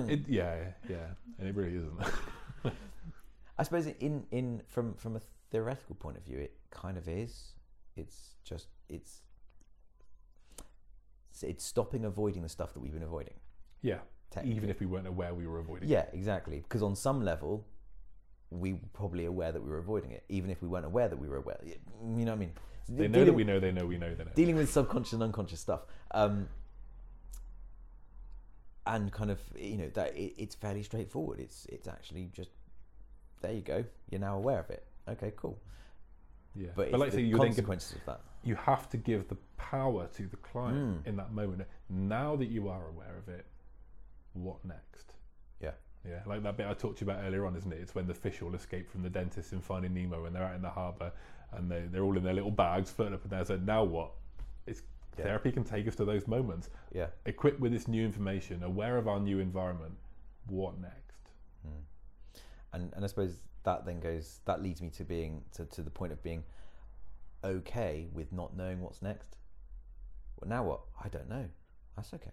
It, 0.08 0.28
yeah, 0.28 0.72
yeah, 0.88 1.06
and 1.38 1.48
it 1.48 1.54
really 1.54 1.76
isn't. 1.76 2.00
I 3.60 3.62
suppose 3.62 3.86
in 3.86 4.24
in 4.30 4.62
from 4.66 4.94
from 4.94 5.16
a 5.16 5.20
theoretical 5.50 5.94
point 5.94 6.16
of 6.16 6.24
view, 6.24 6.38
it 6.38 6.54
kind 6.70 6.96
of 6.96 7.06
is. 7.08 7.52
It's 7.94 8.34
just 8.42 8.68
it's 8.88 9.20
it's 11.42 11.64
stopping 11.64 12.04
avoiding 12.06 12.42
the 12.42 12.48
stuff 12.48 12.72
that 12.72 12.80
we've 12.80 12.92
been 12.92 13.02
avoiding. 13.02 13.34
yeah, 13.82 13.98
even 14.44 14.70
if 14.70 14.80
we 14.80 14.86
weren't 14.86 15.06
aware 15.06 15.34
we 15.34 15.46
were 15.46 15.58
avoiding. 15.58 15.88
it. 15.88 15.92
Yeah, 15.92 16.06
exactly. 16.12 16.58
Because 16.60 16.82
on 16.82 16.94
some 16.96 17.22
level, 17.22 17.66
we 18.50 18.72
were 18.74 18.78
probably 18.94 19.26
aware 19.26 19.52
that 19.52 19.62
we 19.62 19.68
were 19.70 19.78
avoiding 19.78 20.12
it, 20.12 20.24
even 20.28 20.50
if 20.50 20.62
we 20.62 20.68
weren't 20.68 20.86
aware 20.86 21.08
that 21.08 21.18
we 21.18 21.28
were 21.28 21.36
aware. 21.36 21.58
You 21.64 21.74
know 22.02 22.32
what 22.32 22.32
I 22.32 22.34
mean? 22.36 22.52
They 22.88 23.08
know 23.08 23.12
Dealing- 23.12 23.26
that 23.26 23.32
we 23.34 23.44
know. 23.44 23.60
They 23.60 23.72
know 23.72 23.86
we 23.86 23.98
know. 23.98 24.14
They 24.14 24.24
know. 24.24 24.30
dealing 24.34 24.56
with 24.56 24.70
subconscious 24.72 25.12
and 25.12 25.22
unconscious 25.22 25.60
stuff 25.60 25.82
um, 26.12 26.48
and 28.86 29.12
kind 29.12 29.30
of 29.30 29.38
you 29.56 29.76
know 29.76 29.90
that 29.94 30.16
it, 30.16 30.34
it's 30.38 30.54
fairly 30.54 30.82
straightforward 30.82 31.38
it's 31.38 31.66
it's 31.66 31.86
actually 31.86 32.30
just 32.32 32.50
there 33.40 33.52
you 33.52 33.60
go 33.62 33.84
you're 34.10 34.20
now 34.20 34.36
aware 34.36 34.60
of 34.60 34.70
it 34.70 34.84
okay 35.08 35.32
cool 35.36 35.58
yeah, 36.56 36.68
but, 36.74 36.90
but 36.90 36.98
like 36.98 37.12
the 37.12 37.22
you 37.22 37.36
consequences 37.36 37.92
of 37.92 38.04
that 38.06 38.20
you 38.42 38.56
have 38.56 38.88
to 38.90 38.96
give 38.96 39.28
the 39.28 39.36
power 39.56 40.08
to 40.16 40.26
the 40.26 40.36
client 40.38 41.04
Mm. 41.04 41.06
in 41.06 41.16
that 41.16 41.32
moment. 41.32 41.62
Now 41.90 42.34
that 42.36 42.46
you 42.46 42.68
are 42.68 42.88
aware 42.88 43.16
of 43.18 43.28
it, 43.28 43.44
what 44.32 44.64
next? 44.64 45.12
Yeah. 45.60 45.72
Yeah, 46.08 46.20
like 46.26 46.42
that 46.42 46.56
bit 46.56 46.66
I 46.66 46.72
talked 46.72 46.98
to 47.00 47.04
you 47.04 47.10
about 47.10 47.22
earlier 47.24 47.44
on, 47.46 47.54
isn't 47.54 47.70
it? 47.70 47.78
It's 47.80 47.94
when 47.94 48.06
the 48.06 48.14
fish 48.14 48.40
all 48.42 48.54
escape 48.54 48.90
from 48.90 49.02
the 49.02 49.10
dentist 49.10 49.52
in 49.52 49.60
Finding 49.60 49.92
Nemo 49.92 50.22
when 50.22 50.32
they're 50.32 50.42
out 50.42 50.54
in 50.56 50.62
the 50.62 50.70
harbour 50.70 51.12
and 51.52 51.70
they, 51.70 51.82
they're 51.92 52.02
all 52.02 52.16
in 52.16 52.24
their 52.24 52.32
little 52.32 52.50
bags 52.50 52.90
floating 52.90 53.14
up 53.14 53.22
and 53.22 53.30
down. 53.30 53.44
So 53.44 53.56
now 53.58 53.84
what? 53.84 54.12
It's 54.66 54.82
Yeah. 55.18 55.24
therapy 55.24 55.52
can 55.52 55.62
take 55.64 55.86
us 55.86 55.94
to 55.96 56.04
those 56.06 56.26
moments. 56.26 56.70
Yeah. 56.92 57.08
Equipped 57.26 57.60
with 57.60 57.72
this 57.72 57.86
new 57.86 58.04
information, 58.04 58.62
aware 58.62 58.96
of 58.96 59.06
our 59.06 59.20
new 59.20 59.38
environment, 59.38 59.94
what 60.46 60.80
next? 60.80 60.96
And 62.72 62.92
and 62.94 63.04
I 63.04 63.08
suppose 63.08 63.42
that 63.64 63.84
then 63.84 64.00
goes 64.00 64.40
that 64.46 64.62
leads 64.62 64.80
me 64.80 64.90
to 64.90 65.04
being 65.04 65.42
to, 65.52 65.64
to 65.66 65.82
the 65.82 65.90
point 65.90 66.12
of 66.12 66.22
being 66.22 66.44
okay 67.44 68.08
with 68.12 68.32
not 68.32 68.56
knowing 68.56 68.80
what's 68.80 69.02
next. 69.02 69.36
Well, 70.40 70.48
now 70.48 70.64
what? 70.64 70.80
I 71.02 71.08
don't 71.08 71.28
know. 71.28 71.46
That's 71.96 72.12
okay. 72.14 72.30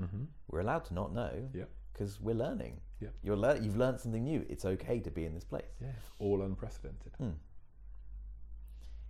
Mm-hmm. 0.00 0.24
We're 0.50 0.60
allowed 0.60 0.84
to 0.86 0.94
not 0.94 1.12
know 1.14 1.30
Yep. 1.54 1.68
because 1.92 2.20
we're 2.20 2.34
learning. 2.34 2.80
Yep. 3.00 3.14
You're 3.22 3.36
lear- 3.36 3.56
you've 3.56 3.76
learned 3.76 4.00
something 4.00 4.22
new. 4.24 4.44
It's 4.48 4.64
okay 4.64 5.00
to 5.00 5.10
be 5.10 5.24
in 5.24 5.34
this 5.34 5.44
place. 5.44 5.64
Yeah, 5.80 5.88
all 6.18 6.42
unprecedented. 6.42 7.12
Hmm. 7.18 7.30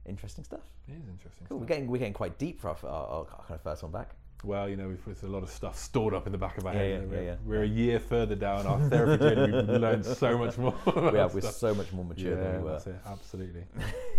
Interesting 0.07 0.45
stuff. 0.45 0.61
It 0.89 0.93
is 0.93 1.09
interesting. 1.09 1.47
Cool. 1.49 1.59
We're 1.59 1.67
getting 1.67 1.87
we're 1.89 1.99
getting 1.99 2.15
quite 2.15 2.39
deep 2.39 2.61
for 2.61 2.69
our, 2.69 2.77
our, 2.87 3.07
our 3.09 3.25
kind 3.47 3.55
of 3.55 3.63
first 3.63 3.83
one 3.83 3.93
back. 3.93 4.15
Well, 4.45 4.69
you 4.69 4.77
know, 4.77 4.89
we've 4.89 5.05
there's 5.05 5.23
a 5.25 5.29
lot 5.29 5.43
of 5.43 5.51
stuff 5.51 5.77
stored 5.77 6.15
up 6.15 6.27
in 6.27 6.33
the 6.33 6.39
back 6.39 6.59
of 6.59 6.67
our 6.67 6.73
Yeah, 6.75 6.79
head. 6.81 7.01
yeah, 7.03 7.07
we're, 7.17 7.23
yeah, 7.25 7.35
we're 7.45 7.63
a 7.65 7.67
year 7.67 7.99
further 7.99 8.37
down 8.37 8.67
our 8.67 8.79
therapy 8.89 9.25
journey. 9.35 9.53
We've 9.53 9.69
learned 9.81 10.05
so 10.07 10.39
much 10.39 10.57
more. 10.59 10.75
We 10.87 10.93
are, 11.19 11.29
we're 11.29 11.41
stuff. 11.41 11.55
so 11.55 11.75
much 11.75 11.93
more 11.93 12.05
mature 12.05 12.37
yeah, 12.37 12.43
than 12.43 12.59
we 12.59 12.65
were. 12.65 12.73
that's 12.73 12.87
it. 12.87 12.97
Absolutely. 13.07 13.65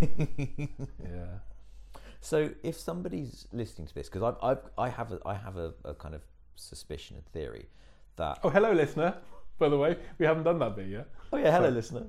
yeah. 1.04 1.26
So 2.22 2.50
if 2.64 2.78
somebody's 2.78 3.48
listening 3.54 3.88
to 3.88 3.96
this, 3.96 4.10
because 4.10 4.24
I've, 4.24 4.36
I've 4.44 4.64
I 4.78 4.90
have 4.90 5.12
a, 5.14 5.20
I 5.26 5.36
have 5.36 5.56
a, 5.58 5.74
a 5.86 5.94
kind 5.94 6.14
of 6.16 6.22
suspicion 6.56 7.16
and 7.16 7.26
theory 7.28 7.68
that 8.18 8.40
Oh, 8.44 8.50
hello, 8.50 8.74
listener. 8.74 9.16
By 9.58 9.70
the 9.70 9.78
way, 9.78 9.98
we 10.18 10.26
haven't 10.26 10.44
done 10.44 10.60
that 10.60 10.76
bit 10.76 10.88
yet. 10.88 11.08
oh 11.34 11.38
yeah 11.38 11.52
hello 11.52 11.64
Sorry. 11.66 11.72
listener, 11.72 12.04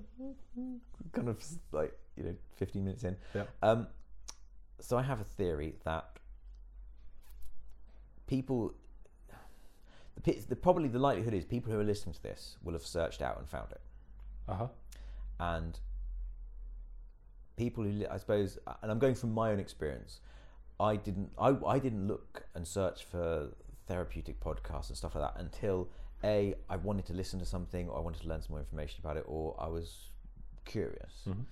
kind 1.12 1.28
of 1.28 1.44
like 1.72 1.92
you 2.16 2.24
know 2.24 2.34
fifteen 2.56 2.84
minutes 2.84 3.04
in. 3.04 3.16
Yeah. 3.34 3.44
Um, 3.62 3.86
so 4.80 4.96
I 4.96 5.02
have 5.02 5.20
a 5.20 5.24
theory 5.24 5.74
that 5.84 6.18
people, 8.30 8.72
the, 10.22 10.32
the 10.48 10.56
probably 10.56 10.88
the 10.88 10.98
likelihood 10.98 11.34
is 11.34 11.44
people 11.44 11.72
who 11.72 11.78
are 11.80 11.84
listening 11.84 12.14
to 12.14 12.22
this 12.22 12.56
will 12.62 12.72
have 12.72 12.86
searched 12.86 13.20
out 13.20 13.36
and 13.38 13.48
found 13.48 13.70
it, 13.72 13.80
Uh 14.48 14.54
huh. 14.54 14.68
and 15.40 15.78
people 17.56 17.82
who 17.84 18.06
I 18.10 18.16
suppose, 18.18 18.58
and 18.82 18.90
I'm 18.90 18.98
going 18.98 19.16
from 19.16 19.34
my 19.34 19.50
own 19.52 19.58
experience. 19.60 20.20
I 20.78 20.96
didn't 20.96 21.30
I, 21.38 21.48
I 21.66 21.78
didn't 21.78 22.06
look 22.06 22.44
and 22.54 22.66
search 22.66 23.04
for 23.04 23.48
therapeutic 23.86 24.40
podcasts 24.40 24.88
and 24.88 24.96
stuff 24.96 25.14
like 25.14 25.24
that 25.34 25.38
until 25.40 25.88
a 26.24 26.54
I 26.70 26.76
wanted 26.76 27.04
to 27.06 27.12
listen 27.12 27.38
to 27.40 27.44
something 27.46 27.88
or 27.88 27.98
I 27.98 28.00
wanted 28.00 28.22
to 28.22 28.28
learn 28.28 28.40
some 28.40 28.52
more 28.52 28.60
information 28.60 29.00
about 29.02 29.16
it 29.18 29.24
or 29.26 29.56
I 29.58 29.66
was 29.68 29.88
curious. 30.64 31.12
Mhm. 31.28 31.44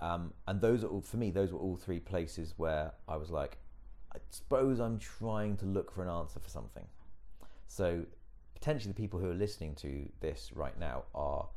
Um, 0.00 0.32
and 0.48 0.60
those 0.62 0.82
are 0.82 0.88
all, 0.88 1.02
for 1.02 1.18
me 1.18 1.30
those 1.30 1.52
were 1.52 1.58
all 1.60 1.76
three 1.76 2.00
places 2.00 2.54
where 2.56 2.92
I 3.06 3.16
was 3.16 3.30
like 3.30 3.58
I 4.14 4.18
suppose 4.30 4.80
I'm 4.80 4.98
trying 4.98 5.56
to 5.58 5.66
look 5.66 5.92
for 5.92 6.02
an 6.02 6.08
answer 6.08 6.40
for 6.40 6.48
something. 6.48 6.84
So 7.68 8.04
potentially 8.54 8.92
the 8.92 9.00
people 9.00 9.20
who 9.20 9.30
are 9.30 9.34
listening 9.34 9.74
to 9.76 10.08
this 10.20 10.50
right 10.54 10.78
now 10.78 11.04
are 11.14 11.48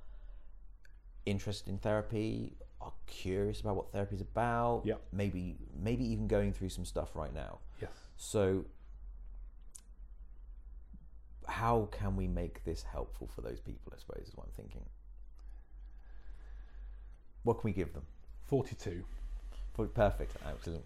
interested 1.25 1.69
in 1.69 1.77
therapy, 1.79 2.53
are 2.79 2.93
curious 3.07 3.62
about 3.62 3.75
what 3.75 3.91
therapy 3.91 4.15
is 4.15 4.22
about. 4.22 4.83
Maybe 5.12 5.57
maybe 5.81 6.05
even 6.05 6.27
going 6.27 6.53
through 6.53 6.69
some 6.69 6.86
stuff 6.86 7.15
right 7.15 7.33
now. 7.33 7.60
Yes. 7.81 7.91
So 8.17 8.65
how 11.48 11.89
can 11.91 12.15
we 12.15 12.27
make 12.27 12.63
this 12.63 12.83
helpful 12.83 13.27
for 13.27 13.41
those 13.41 13.60
people, 13.60 13.91
I 13.95 14.00
suppose 14.00 14.27
is 14.27 14.36
what 14.36 14.45
I'm 14.48 14.53
thinking. 14.55 14.86
What 17.43 17.60
can 17.60 17.69
we 17.69 17.74
give 17.74 17.93
them? 17.93 18.03
42. 18.48 19.03
Perfect, 19.93 20.35
excellent. 20.46 20.85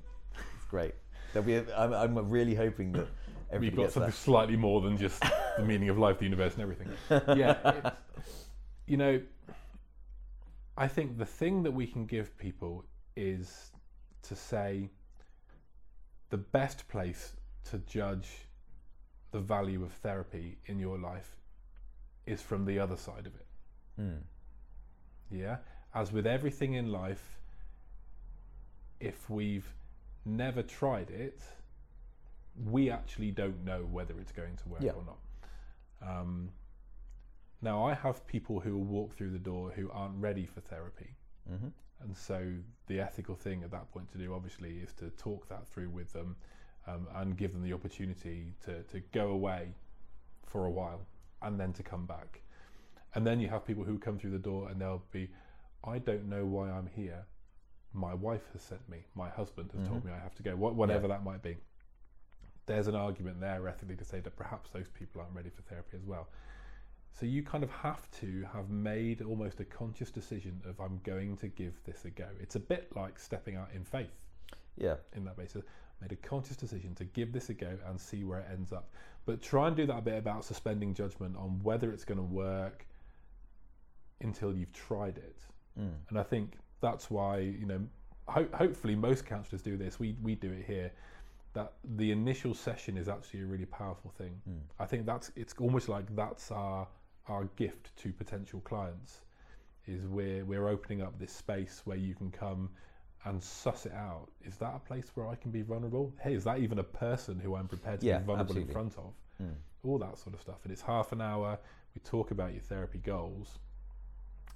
Great. 0.69 0.95
There'll 1.33 1.45
be 1.45 1.55
a, 1.55 1.77
I'm, 1.77 2.17
I'm 2.17 2.29
really 2.29 2.55
hoping 2.55 2.91
that 2.93 3.07
everybody 3.51 3.77
We've 3.77 3.85
got 3.87 3.93
something 3.93 4.09
that. 4.11 4.17
slightly 4.17 4.55
more 4.55 4.81
than 4.81 4.97
just 4.97 5.21
the 5.57 5.63
meaning 5.63 5.89
of 5.89 5.97
life, 5.97 6.19
the 6.19 6.25
universe, 6.25 6.53
and 6.53 6.61
everything. 6.61 6.89
Yeah. 7.37 7.91
you 8.85 8.97
know, 8.97 9.21
I 10.77 10.87
think 10.87 11.17
the 11.17 11.25
thing 11.25 11.63
that 11.63 11.71
we 11.71 11.87
can 11.87 12.05
give 12.05 12.37
people 12.37 12.85
is 13.15 13.71
to 14.23 14.35
say 14.35 14.89
the 16.29 16.37
best 16.37 16.87
place 16.87 17.33
to 17.65 17.77
judge 17.79 18.27
the 19.31 19.39
value 19.39 19.83
of 19.83 19.91
therapy 19.91 20.57
in 20.67 20.79
your 20.79 20.97
life 20.97 21.35
is 22.25 22.41
from 22.41 22.65
the 22.65 22.79
other 22.79 22.95
side 22.97 23.25
of 23.25 23.33
it. 23.35 23.45
Mm. 23.99 24.19
Yeah. 25.31 25.57
As 25.93 26.11
with 26.11 26.27
everything 26.27 26.73
in 26.73 26.91
life, 26.91 27.39
if 28.99 29.29
we've 29.29 29.67
never 30.27 30.61
tried 30.61 31.09
it, 31.09 31.41
we 32.65 32.89
actually 32.89 33.31
don't 33.31 33.63
know 33.63 33.87
whether 33.91 34.19
it's 34.19 34.31
going 34.31 34.55
to 34.57 34.69
work 34.69 34.81
Yeah. 34.81 34.91
or 34.91 35.03
not. 35.05 36.19
Um, 36.19 36.51
now, 37.61 37.85
I 37.85 37.93
have 37.93 38.25
people 38.27 38.59
who 38.59 38.77
will 38.77 38.83
walk 38.85 39.15
through 39.15 39.31
the 39.31 39.39
door 39.39 39.71
who 39.71 39.89
aren't 39.91 40.15
ready 40.21 40.45
for 40.45 40.61
therapy. 40.61 41.15
hmm 41.47 41.69
And 42.01 42.15
so 42.15 42.53
the 42.87 42.99
ethical 42.99 43.35
thing 43.35 43.63
at 43.63 43.71
that 43.71 43.91
point 43.91 44.11
to 44.11 44.17
do, 44.19 44.33
obviously, 44.33 44.77
is 44.77 44.93
to 44.95 45.09
talk 45.11 45.47
that 45.49 45.67
through 45.67 45.89
with 45.89 46.13
them 46.13 46.35
um, 46.85 47.07
and 47.15 47.35
give 47.35 47.53
them 47.53 47.63
the 47.63 47.73
opportunity 47.73 48.53
to, 48.65 48.83
to 48.83 48.99
go 49.11 49.29
away 49.29 49.69
for 50.45 50.65
a 50.65 50.69
while 50.71 51.01
and 51.41 51.59
then 51.59 51.73
to 51.73 51.83
come 51.83 52.05
back. 52.05 52.41
And 53.15 53.25
then 53.25 53.39
you 53.39 53.47
have 53.49 53.65
people 53.65 53.83
who 53.83 53.97
come 53.97 54.19
through 54.19 54.31
the 54.31 54.37
door 54.39 54.69
and 54.69 54.79
they'll 54.79 55.03
be, 55.11 55.29
I 55.83 55.97
don't 55.97 56.29
know 56.29 56.45
why 56.45 56.69
I'm 56.69 56.87
here. 56.87 57.25
My 57.97 58.13
wife 58.13 58.43
has 58.53 58.61
sent 58.61 58.87
me. 58.87 58.99
My 59.15 59.27
husband 59.29 59.71
has 59.75 59.87
told 59.87 60.05
me 60.05 60.11
I 60.11 60.19
have 60.19 60.35
to 60.35 60.43
go. 60.43 60.55
What, 60.55 60.75
whatever 60.75 61.07
that 61.07 61.23
might 61.23 61.41
be. 61.41 61.57
There's 62.67 62.87
an 62.87 62.95
argument 62.95 63.39
there 63.39 63.67
ethically 63.67 63.95
to 63.95 64.05
say 64.05 64.19
that 64.19 64.35
perhaps 64.35 64.69
those 64.71 64.87
people 64.89 65.21
aren't 65.21 65.33
ready 65.33 65.49
for 65.49 65.61
therapy 65.63 65.97
as 65.97 66.05
well. 66.05 66.27
So 67.11 67.25
you 67.25 67.41
kind 67.41 67.63
of 67.63 67.71
have 67.71 68.09
to 68.19 68.45
have 68.53 68.69
made 68.69 69.21
almost 69.21 69.59
a 69.61 69.65
conscious 69.65 70.11
decision 70.11 70.61
of 70.69 70.79
I'm 70.79 70.99
going 71.03 71.37
to 71.37 71.47
give 71.47 71.73
this 71.85 72.05
a 72.05 72.11
go. 72.11 72.27
It's 72.39 72.55
a 72.55 72.59
bit 72.59 72.95
like 72.95 73.17
stepping 73.17 73.55
out 73.55 73.69
in 73.73 73.83
faith 73.83 74.11
Yeah. 74.75 74.97
in 75.15 75.25
that 75.25 75.37
basis. 75.37 75.63
Made 76.01 76.11
a 76.11 76.17
conscious 76.17 76.57
decision 76.57 76.93
to 76.95 77.05
give 77.05 77.33
this 77.33 77.49
a 77.49 77.55
go 77.55 77.79
and 77.87 77.99
see 77.99 78.23
where 78.23 78.41
it 78.41 78.47
ends 78.51 78.71
up. 78.71 78.91
But 79.25 79.41
try 79.41 79.67
and 79.67 79.75
do 79.75 79.87
that 79.87 79.97
a 79.97 80.01
bit 80.01 80.17
about 80.19 80.45
suspending 80.45 80.93
judgment 80.93 81.35
on 81.35 81.59
whether 81.63 81.91
it's 81.91 82.05
going 82.05 82.19
to 82.19 82.23
work 82.23 82.85
until 84.21 84.53
you've 84.55 84.73
tried 84.73 85.17
it. 85.17 85.39
Mm. 85.79 85.93
And 86.09 86.19
I 86.19 86.23
think 86.23 86.57
that's 86.81 87.09
why 87.09 87.39
you 87.39 87.65
know, 87.65 87.81
ho- 88.27 88.47
hopefully 88.53 88.95
most 88.95 89.25
counsellors 89.25 89.61
do 89.61 89.77
this. 89.77 89.99
We 89.99 90.15
we 90.21 90.35
do 90.35 90.51
it 90.51 90.65
here. 90.65 90.91
That 91.53 91.73
the 91.95 92.11
initial 92.11 92.53
session 92.53 92.97
is 92.97 93.07
actually 93.09 93.41
a 93.41 93.45
really 93.45 93.65
powerful 93.65 94.11
thing. 94.17 94.39
Mm. 94.47 94.59
I 94.79 94.85
think 94.85 95.05
that's 95.05 95.31
it's 95.35 95.53
almost 95.59 95.89
like 95.89 96.05
that's 96.15 96.51
our 96.51 96.87
our 97.27 97.45
gift 97.55 97.95
to 97.97 98.13
potential 98.13 98.59
clients 98.61 99.21
is 99.87 100.05
we're 100.07 100.45
we're 100.45 100.67
opening 100.67 101.01
up 101.01 101.17
this 101.17 101.31
space 101.31 101.81
where 101.85 101.97
you 101.97 102.13
can 102.13 102.29
come 102.31 102.69
and 103.25 103.41
suss 103.41 103.85
it 103.85 103.93
out. 103.93 104.27
Is 104.45 104.57
that 104.57 104.75
a 104.75 104.79
place 104.79 105.11
where 105.15 105.27
I 105.27 105.35
can 105.35 105.49
be 105.51 105.61
vulnerable? 105.63 106.13
Hey, 106.21 106.33
is 106.35 106.43
that 106.43 106.59
even 106.59 106.79
a 106.79 106.83
person 106.83 107.39
who 107.39 107.55
I'm 107.55 107.67
prepared 107.67 108.01
to 108.01 108.05
Yeah, 108.05 108.19
be 108.19 108.25
vulnerable 108.25 108.51
absolutely. 108.51 108.69
in 108.69 108.73
front 108.73 108.97
of? 108.97 109.13
Mm. 109.41 109.55
All 109.83 109.97
that 109.97 110.17
sort 110.17 110.35
of 110.35 110.41
stuff. 110.41 110.57
And 110.63 110.71
it's 110.71 110.81
half 110.81 111.11
an 111.11 111.21
hour. 111.21 111.57
We 111.95 112.01
talk 112.01 112.31
about 112.31 112.53
your 112.53 112.61
therapy 112.61 112.99
goals, 112.99 113.57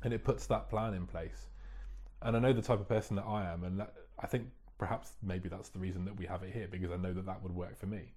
and 0.03 0.13
it 0.13 0.23
puts 0.23 0.45
that 0.47 0.69
plan 0.69 0.93
in 0.93 1.07
place. 1.07 1.47
And 2.21 2.35
I 2.35 2.39
know 2.39 2.53
the 2.53 2.61
type 2.61 2.79
of 2.79 2.87
person 2.87 3.15
that 3.15 3.25
I 3.25 3.51
am, 3.51 3.63
and 3.63 3.79
that, 3.79 3.93
I 4.19 4.27
think 4.27 4.47
perhaps 4.77 5.13
maybe 5.21 5.49
that's 5.49 5.69
the 5.69 5.79
reason 5.79 6.05
that 6.05 6.15
we 6.15 6.25
have 6.25 6.43
it 6.43 6.53
here 6.53 6.67
because 6.69 6.91
I 6.91 6.97
know 6.97 7.13
that 7.13 7.25
that 7.25 7.41
would 7.43 7.53
work 7.53 7.77
for 7.77 7.87
me. 7.87 8.13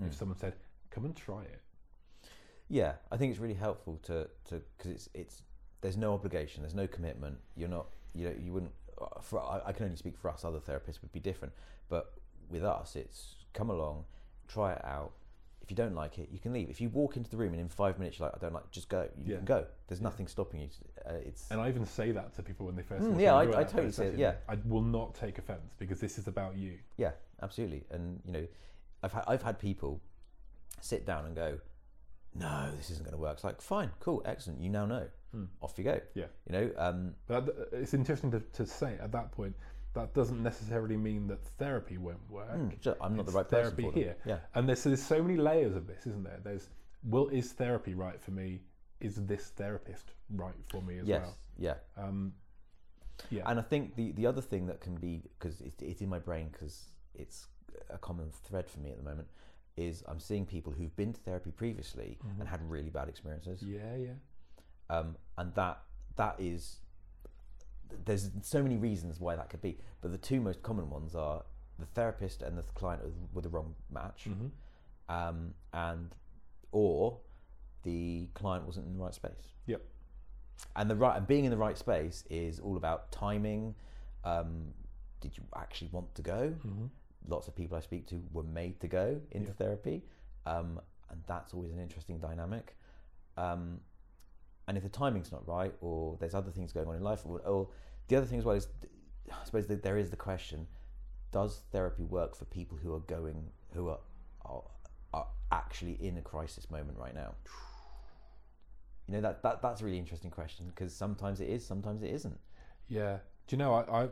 If 0.00 0.12
Mm. 0.12 0.14
someone 0.14 0.38
said, 0.38 0.56
"Come 0.90 1.04
and 1.04 1.16
try 1.16 1.42
it," 1.44 1.60
Yeah, 2.68 2.94
I 3.10 3.16
think 3.18 3.30
it's 3.30 3.40
really 3.40 3.54
helpful 3.54 3.98
to 4.04 4.30
to 4.46 4.62
because 4.76 4.92
it's 4.92 5.08
it's 5.14 5.42
there's 5.82 5.96
no 5.96 6.14
obligation, 6.14 6.62
there's 6.62 6.74
no 6.74 6.86
commitment. 6.86 7.38
You're 7.54 7.68
not 7.68 7.86
you 8.14 8.24
know 8.28 8.34
you 8.38 8.52
wouldn't. 8.52 8.72
uh, 9.00 9.20
For 9.20 9.40
I, 9.40 9.60
I 9.66 9.72
can 9.72 9.84
only 9.84 9.96
speak 9.96 10.16
for 10.16 10.30
us. 10.30 10.44
Other 10.44 10.58
therapists 10.60 11.02
would 11.02 11.12
be 11.12 11.20
different, 11.20 11.52
but 11.88 12.14
with 12.48 12.64
us, 12.64 12.96
it's 12.96 13.36
come 13.52 13.68
along, 13.70 14.04
try 14.48 14.72
it 14.72 14.84
out. 14.84 15.12
If 15.62 15.70
you 15.70 15.76
don't 15.76 15.94
like 15.94 16.18
it, 16.18 16.28
you 16.32 16.38
can 16.40 16.52
leave. 16.52 16.68
If 16.68 16.80
you 16.80 16.88
walk 16.88 17.16
into 17.16 17.30
the 17.30 17.36
room 17.36 17.52
and 17.52 17.60
in 17.60 17.68
five 17.68 17.98
minutes 17.98 18.18
you're 18.18 18.26
like, 18.28 18.36
I 18.36 18.38
don't 18.40 18.52
like, 18.52 18.68
just 18.72 18.88
go. 18.88 19.08
You 19.16 19.30
Yeah. 19.32 19.36
can 19.36 19.44
go. 19.44 19.66
There's 19.86 20.00
Yeah. 20.00 20.04
nothing 20.04 20.26
stopping 20.26 20.60
you. 20.60 20.68
Uh, 21.06 21.12
it's 21.14 21.50
And 21.50 21.60
I 21.60 21.68
even 21.68 21.86
say 21.86 22.10
that 22.12 22.34
to 22.34 22.42
people 22.42 22.66
when 22.66 22.74
they 22.74 22.82
first. 22.82 23.04
Mm, 23.04 23.20
yeah. 23.20 23.34
I- 23.34 23.60
I 23.60 23.64
totally 23.64 23.92
say 23.92 24.08
it, 24.08 24.18
yeah. 24.18 24.34
I 24.48 24.56
will 24.64 24.82
not 24.82 25.14
take 25.14 25.38
offence 25.38 25.72
because 25.78 26.00
this 26.00 26.18
is 26.18 26.26
about 26.26 26.56
you. 26.56 26.78
Yeah, 26.96 27.12
absolutely. 27.42 27.84
And 27.90 28.20
you 28.24 28.32
know, 28.32 28.46
I've 29.04 29.12
had 29.12 29.24
I've 29.28 29.42
had 29.42 29.58
people 29.58 30.00
sit 30.80 31.06
down 31.06 31.26
and 31.26 31.34
go, 31.36 31.60
"No, 32.34 32.72
this 32.76 32.90
isn't 32.90 33.04
going 33.04 33.16
to 33.16 33.20
work." 33.22 33.34
It's 33.34 33.44
like, 33.44 33.60
fine, 33.60 33.90
cool, 34.00 34.20
excellent. 34.24 34.60
You 34.60 34.68
now 34.70 34.86
know. 34.86 35.08
Hmm. 35.30 35.44
Off 35.62 35.78
you 35.78 35.84
go. 35.84 36.00
Yeah. 36.14 36.26
You 36.46 36.52
know, 36.52 36.72
um, 36.76 37.14
But 37.26 37.68
it's 37.72 37.94
interesting 37.94 38.30
to, 38.32 38.40
to 38.40 38.66
say 38.66 38.98
at 38.98 39.12
that 39.12 39.32
point 39.32 39.54
that 39.94 40.14
doesn't 40.14 40.42
necessarily 40.42 40.96
mean 40.96 41.26
that 41.28 41.44
therapy 41.58 41.98
won't 41.98 42.30
work. 42.30 42.50
mm, 42.50 42.96
I'm 43.00 43.16
not 43.16 43.26
the 43.26 43.30
It's 43.30 43.36
right 43.36 43.48
person 43.48 43.76
therapy 43.76 43.82
for 43.82 43.92
here. 43.92 44.16
Yeah. 44.24 44.38
And 44.54 44.68
there's, 44.68 44.80
so 44.80 44.88
there's 44.88 45.02
so 45.02 45.22
many 45.22 45.36
layers 45.36 45.76
of 45.76 45.86
this, 45.86 46.06
isn't 46.06 46.24
there? 46.24 46.40
There's, 46.42 46.68
well, 47.04 47.28
is 47.28 47.52
therapy 47.52 47.94
right 47.94 48.20
for 48.20 48.30
me? 48.30 48.60
is 49.02 49.16
this 49.26 49.48
therapist 49.56 50.12
right 50.30 50.54
for 50.70 50.80
me 50.80 50.98
as 50.98 51.06
yes, 51.06 51.22
well? 51.22 51.36
yeah. 51.58 51.74
Um, 51.96 52.32
yeah, 53.30 53.42
And 53.46 53.58
I 53.58 53.62
think 53.62 53.94
the, 53.96 54.12
the 54.12 54.26
other 54.26 54.40
thing 54.40 54.66
that 54.66 54.80
can 54.80 54.96
be 54.96 55.22
because 55.38 55.60
it's, 55.60 55.82
it's 55.82 56.00
in 56.00 56.08
my 56.08 56.18
brain 56.18 56.48
because 56.52 56.86
it's 57.14 57.46
a 57.90 57.98
common 57.98 58.30
thread 58.48 58.68
for 58.68 58.80
me 58.80 58.90
at 58.90 58.96
the 58.96 59.02
moment 59.02 59.28
is 59.76 60.02
I'm 60.06 60.20
seeing 60.20 60.46
people 60.46 60.72
who've 60.72 60.94
been 60.96 61.12
to 61.12 61.20
therapy 61.20 61.50
previously 61.50 62.18
and 62.38 62.48
had 62.48 62.60
really 62.68 62.90
bad 62.90 63.08
experiences, 63.08 63.62
yeah, 63.62 63.96
yeah, 63.96 64.96
um, 64.96 65.16
and 65.38 65.54
that 65.54 65.82
that 66.16 66.36
is 66.38 66.76
there's 68.04 68.30
so 68.42 68.62
many 68.62 68.76
reasons 68.76 69.20
why 69.20 69.36
that 69.36 69.50
could 69.50 69.60
be, 69.62 69.78
but 70.00 70.10
the 70.12 70.18
two 70.18 70.40
most 70.40 70.62
common 70.62 70.90
ones 70.90 71.14
are 71.14 71.42
the 71.78 71.86
therapist 71.86 72.42
and 72.42 72.56
the 72.56 72.62
client 72.74 73.02
were 73.32 73.42
the 73.42 73.48
wrong 73.48 73.74
match, 73.90 74.24
hmm 74.24 74.46
um, 75.08 75.52
and 75.72 76.14
or 76.70 77.18
the 77.82 78.28
client 78.34 78.64
wasn't 78.64 78.86
in 78.86 78.92
the 78.96 79.02
right 79.04 79.14
space. 79.14 79.52
Yep. 79.66 79.82
And 80.76 80.88
the 80.88 80.96
right 80.96 81.16
and 81.16 81.26
being 81.26 81.44
in 81.44 81.50
the 81.50 81.56
right 81.56 81.76
space 81.76 82.24
is 82.30 82.60
all 82.60 82.76
about 82.76 83.10
timing. 83.12 83.74
Um, 84.24 84.72
did 85.20 85.36
you 85.36 85.44
actually 85.56 85.88
want 85.92 86.14
to 86.14 86.22
go? 86.22 86.50
hmm 86.62 86.86
Lots 87.28 87.46
of 87.48 87.54
people 87.54 87.76
I 87.76 87.80
speak 87.80 88.06
to 88.08 88.20
were 88.32 88.42
made 88.42 88.80
to 88.80 88.88
go 88.88 89.20
into 89.30 89.48
Yeah. 89.48 89.54
therapy, 89.54 90.02
um, 90.46 90.80
and 91.10 91.22
that's 91.26 91.52
always 91.54 91.72
an 91.72 91.78
interesting 91.78 92.18
dynamic. 92.18 92.76
Um, 93.36 93.80
and 94.68 94.76
if 94.76 94.82
the 94.82 94.88
timing's 94.88 95.32
not 95.32 95.46
right, 95.46 95.74
or 95.80 96.16
there's 96.20 96.34
other 96.34 96.50
things 96.50 96.72
going 96.72 96.88
on 96.88 96.96
in 96.96 97.02
life, 97.02 97.22
or, 97.24 97.40
or 97.40 97.68
the 98.08 98.16
other 98.16 98.26
thing 98.26 98.38
as 98.38 98.44
well 98.44 98.56
is, 98.56 98.68
I 99.30 99.44
suppose 99.44 99.66
there 99.66 99.98
is 99.98 100.10
the 100.10 100.16
question: 100.16 100.66
Does 101.32 101.62
therapy 101.72 102.04
work 102.04 102.36
for 102.36 102.44
people 102.46 102.78
who 102.78 102.94
are 102.94 103.00
going, 103.00 103.50
who 103.74 103.88
are, 103.88 104.00
are, 104.44 104.62
are 105.12 105.26
actually 105.50 105.98
in 106.00 106.18
a 106.18 106.22
crisis 106.22 106.70
moment 106.70 106.98
right 106.98 107.14
now? 107.14 107.34
You 109.08 109.14
know 109.14 109.20
that, 109.22 109.42
that 109.42 109.62
that's 109.62 109.80
a 109.80 109.84
really 109.84 109.98
interesting 109.98 110.30
question 110.30 110.66
because 110.68 110.94
sometimes 110.94 111.40
it 111.40 111.48
is, 111.48 111.66
sometimes 111.66 112.02
it 112.02 112.10
isn't. 112.10 112.38
Yeah. 112.88 113.18
Do 113.48 113.56
you 113.56 113.58
know, 113.58 113.74
I, 113.74 114.04
I 114.04 114.08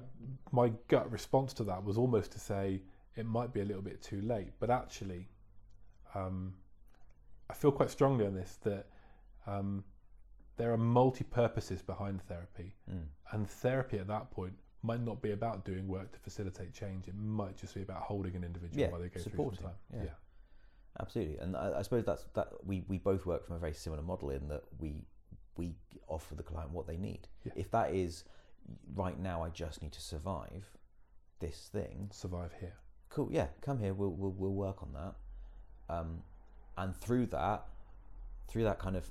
my 0.50 0.72
gut 0.88 1.10
response 1.10 1.52
to 1.54 1.64
that 1.64 1.84
was 1.84 1.96
almost 1.96 2.32
to 2.32 2.40
say 2.40 2.82
it 3.16 3.26
might 3.26 3.52
be 3.52 3.60
a 3.60 3.64
little 3.64 3.82
bit 3.82 4.02
too 4.02 4.20
late, 4.22 4.50
but 4.58 4.70
actually, 4.70 5.28
um, 6.14 6.54
I 7.48 7.54
feel 7.54 7.72
quite 7.72 7.90
strongly 7.90 8.26
on 8.26 8.34
this 8.34 8.58
that 8.64 8.86
um, 9.46 9.84
there 10.60 10.72
are 10.72 10.76
multi 10.76 11.24
purposes 11.24 11.80
behind 11.82 12.20
therapy, 12.22 12.74
Mm. 12.90 13.06
and 13.32 13.48
therapy 13.48 13.98
at 13.98 14.06
that 14.08 14.30
point 14.30 14.54
might 14.82 15.00
not 15.00 15.20
be 15.22 15.30
about 15.32 15.64
doing 15.64 15.88
work 15.88 16.12
to 16.12 16.18
facilitate 16.18 16.72
change. 16.72 17.08
It 17.08 17.14
might 17.16 17.56
just 17.56 17.74
be 17.74 17.82
about 17.82 18.02
holding 18.02 18.34
an 18.36 18.44
individual 18.44 18.80
Yeah, 18.80 18.90
while 18.90 19.00
they 19.00 19.08
go 19.08 19.20
through 19.20 19.54
some 19.54 19.64
time. 19.64 19.74
yeah. 19.92 20.14
Absolutely, 20.98 21.38
and 21.38 21.56
I, 21.56 21.78
I 21.78 21.82
suppose 21.82 22.04
that's 22.04 22.24
that 22.34 22.48
we, 22.66 22.82
we 22.88 22.98
both 22.98 23.24
work 23.24 23.46
from 23.46 23.56
a 23.56 23.58
very 23.58 23.72
similar 23.72 24.02
model 24.02 24.30
in 24.30 24.48
that 24.48 24.64
we 24.78 25.06
we 25.56 25.74
offer 26.08 26.34
the 26.34 26.42
client 26.42 26.70
what 26.72 26.86
they 26.86 26.96
need. 26.96 27.28
Yeah. 27.44 27.52
If 27.56 27.70
that 27.70 27.94
is 27.94 28.24
right 28.94 29.18
now, 29.18 29.42
I 29.42 29.50
just 29.50 29.82
need 29.82 29.92
to 29.92 30.00
survive 30.00 30.64
this 31.38 31.68
thing. 31.72 32.08
survive 32.12 32.52
here. 32.60 32.76
Cool, 33.08 33.28
yeah, 33.32 33.48
come 33.60 33.78
here. 33.78 33.94
We'll 33.94 34.10
we'll, 34.12 34.32
we'll 34.32 34.52
work 34.68 34.82
on 34.82 34.92
that, 34.92 35.14
um, 35.94 36.22
and 36.76 36.94
through 36.96 37.26
that, 37.26 37.66
through 38.48 38.64
that 38.64 38.78
kind 38.78 38.96
of 38.96 39.10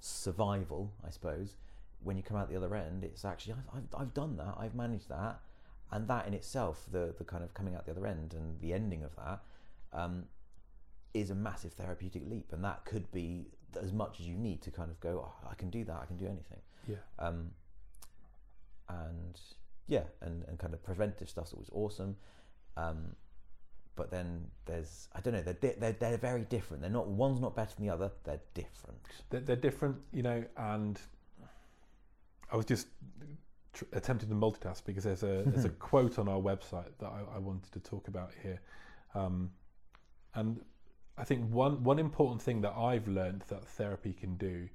survival, 0.00 0.92
I 1.06 1.10
suppose, 1.10 1.56
when 2.02 2.16
you 2.16 2.22
come 2.22 2.36
out 2.36 2.48
the 2.48 2.56
other 2.56 2.74
end, 2.74 3.04
it's 3.04 3.24
actually 3.24 3.54
I've 3.54 3.78
I've, 3.78 4.00
I've 4.00 4.14
done 4.14 4.36
that. 4.36 4.54
I've 4.58 4.74
managed 4.74 5.08
that, 5.08 5.40
and 5.90 6.08
that 6.08 6.26
in 6.26 6.34
itself, 6.34 6.86
the 6.90 7.14
the 7.18 7.24
kind 7.24 7.42
of 7.44 7.54
coming 7.54 7.74
out 7.74 7.86
the 7.86 7.92
other 7.92 8.06
end 8.06 8.34
and 8.34 8.60
the 8.60 8.72
ending 8.72 9.02
of 9.02 9.14
that. 9.16 9.40
Um, 9.92 10.24
is 11.14 11.30
a 11.30 11.34
massive 11.34 11.72
therapeutic 11.72 12.22
leap, 12.28 12.52
and 12.52 12.62
that 12.62 12.84
could 12.84 13.10
be 13.12 13.46
as 13.80 13.92
much 13.92 14.20
as 14.20 14.26
you 14.26 14.36
need 14.36 14.62
to 14.62 14.70
kind 14.70 14.90
of 14.90 15.00
go. 15.00 15.24
Oh, 15.26 15.48
I 15.50 15.54
can 15.54 15.70
do 15.70 15.84
that. 15.84 15.98
I 16.02 16.06
can 16.06 16.16
do 16.16 16.26
anything. 16.26 16.60
Yeah. 16.86 16.96
Um, 17.18 17.50
and 18.88 19.40
yeah, 19.86 20.04
and, 20.20 20.44
and 20.48 20.58
kind 20.58 20.74
of 20.74 20.82
preventive 20.82 21.28
stuff's 21.28 21.52
always 21.52 21.70
awesome. 21.72 22.16
Um, 22.76 23.16
but 23.98 24.10
then 24.12 24.46
there's 24.64 25.08
I 25.12 25.20
don't 25.20 25.34
know. 25.34 25.42
They're, 25.42 25.54
di- 25.54 25.74
they're 25.78 25.92
they're 25.92 26.16
very 26.16 26.44
different. 26.44 26.80
They're 26.80 26.90
not 26.90 27.08
one's 27.08 27.40
not 27.40 27.54
better 27.54 27.74
than 27.76 27.84
the 27.84 27.92
other. 27.92 28.10
They're 28.24 28.40
different. 28.54 29.00
They're, 29.28 29.40
they're 29.40 29.56
different, 29.56 29.96
you 30.12 30.22
know, 30.22 30.44
and 30.56 30.98
I 32.50 32.56
was 32.56 32.64
just 32.64 32.86
tr- 33.74 33.84
attempting 33.92 34.28
to 34.28 34.34
multitask 34.36 34.84
because 34.86 35.04
there's 35.04 35.24
a 35.24 35.42
there's 35.44 35.64
a 35.64 35.68
quote 35.90 36.18
on 36.18 36.28
our 36.28 36.40
website 36.40 36.92
that 37.00 37.08
I, 37.08 37.36
I 37.36 37.38
wanted 37.38 37.72
to 37.72 37.80
talk 37.80 38.06
about 38.06 38.30
here, 38.40 38.60
um, 39.14 39.50
and 40.34 40.60
I 41.18 41.24
think 41.24 41.50
one 41.50 41.82
one 41.82 41.98
important 41.98 42.40
thing 42.40 42.60
that 42.62 42.74
I've 42.76 43.08
learned 43.08 43.42
that 43.48 43.64
therapy 43.66 44.12
can 44.12 44.36
do, 44.36 44.68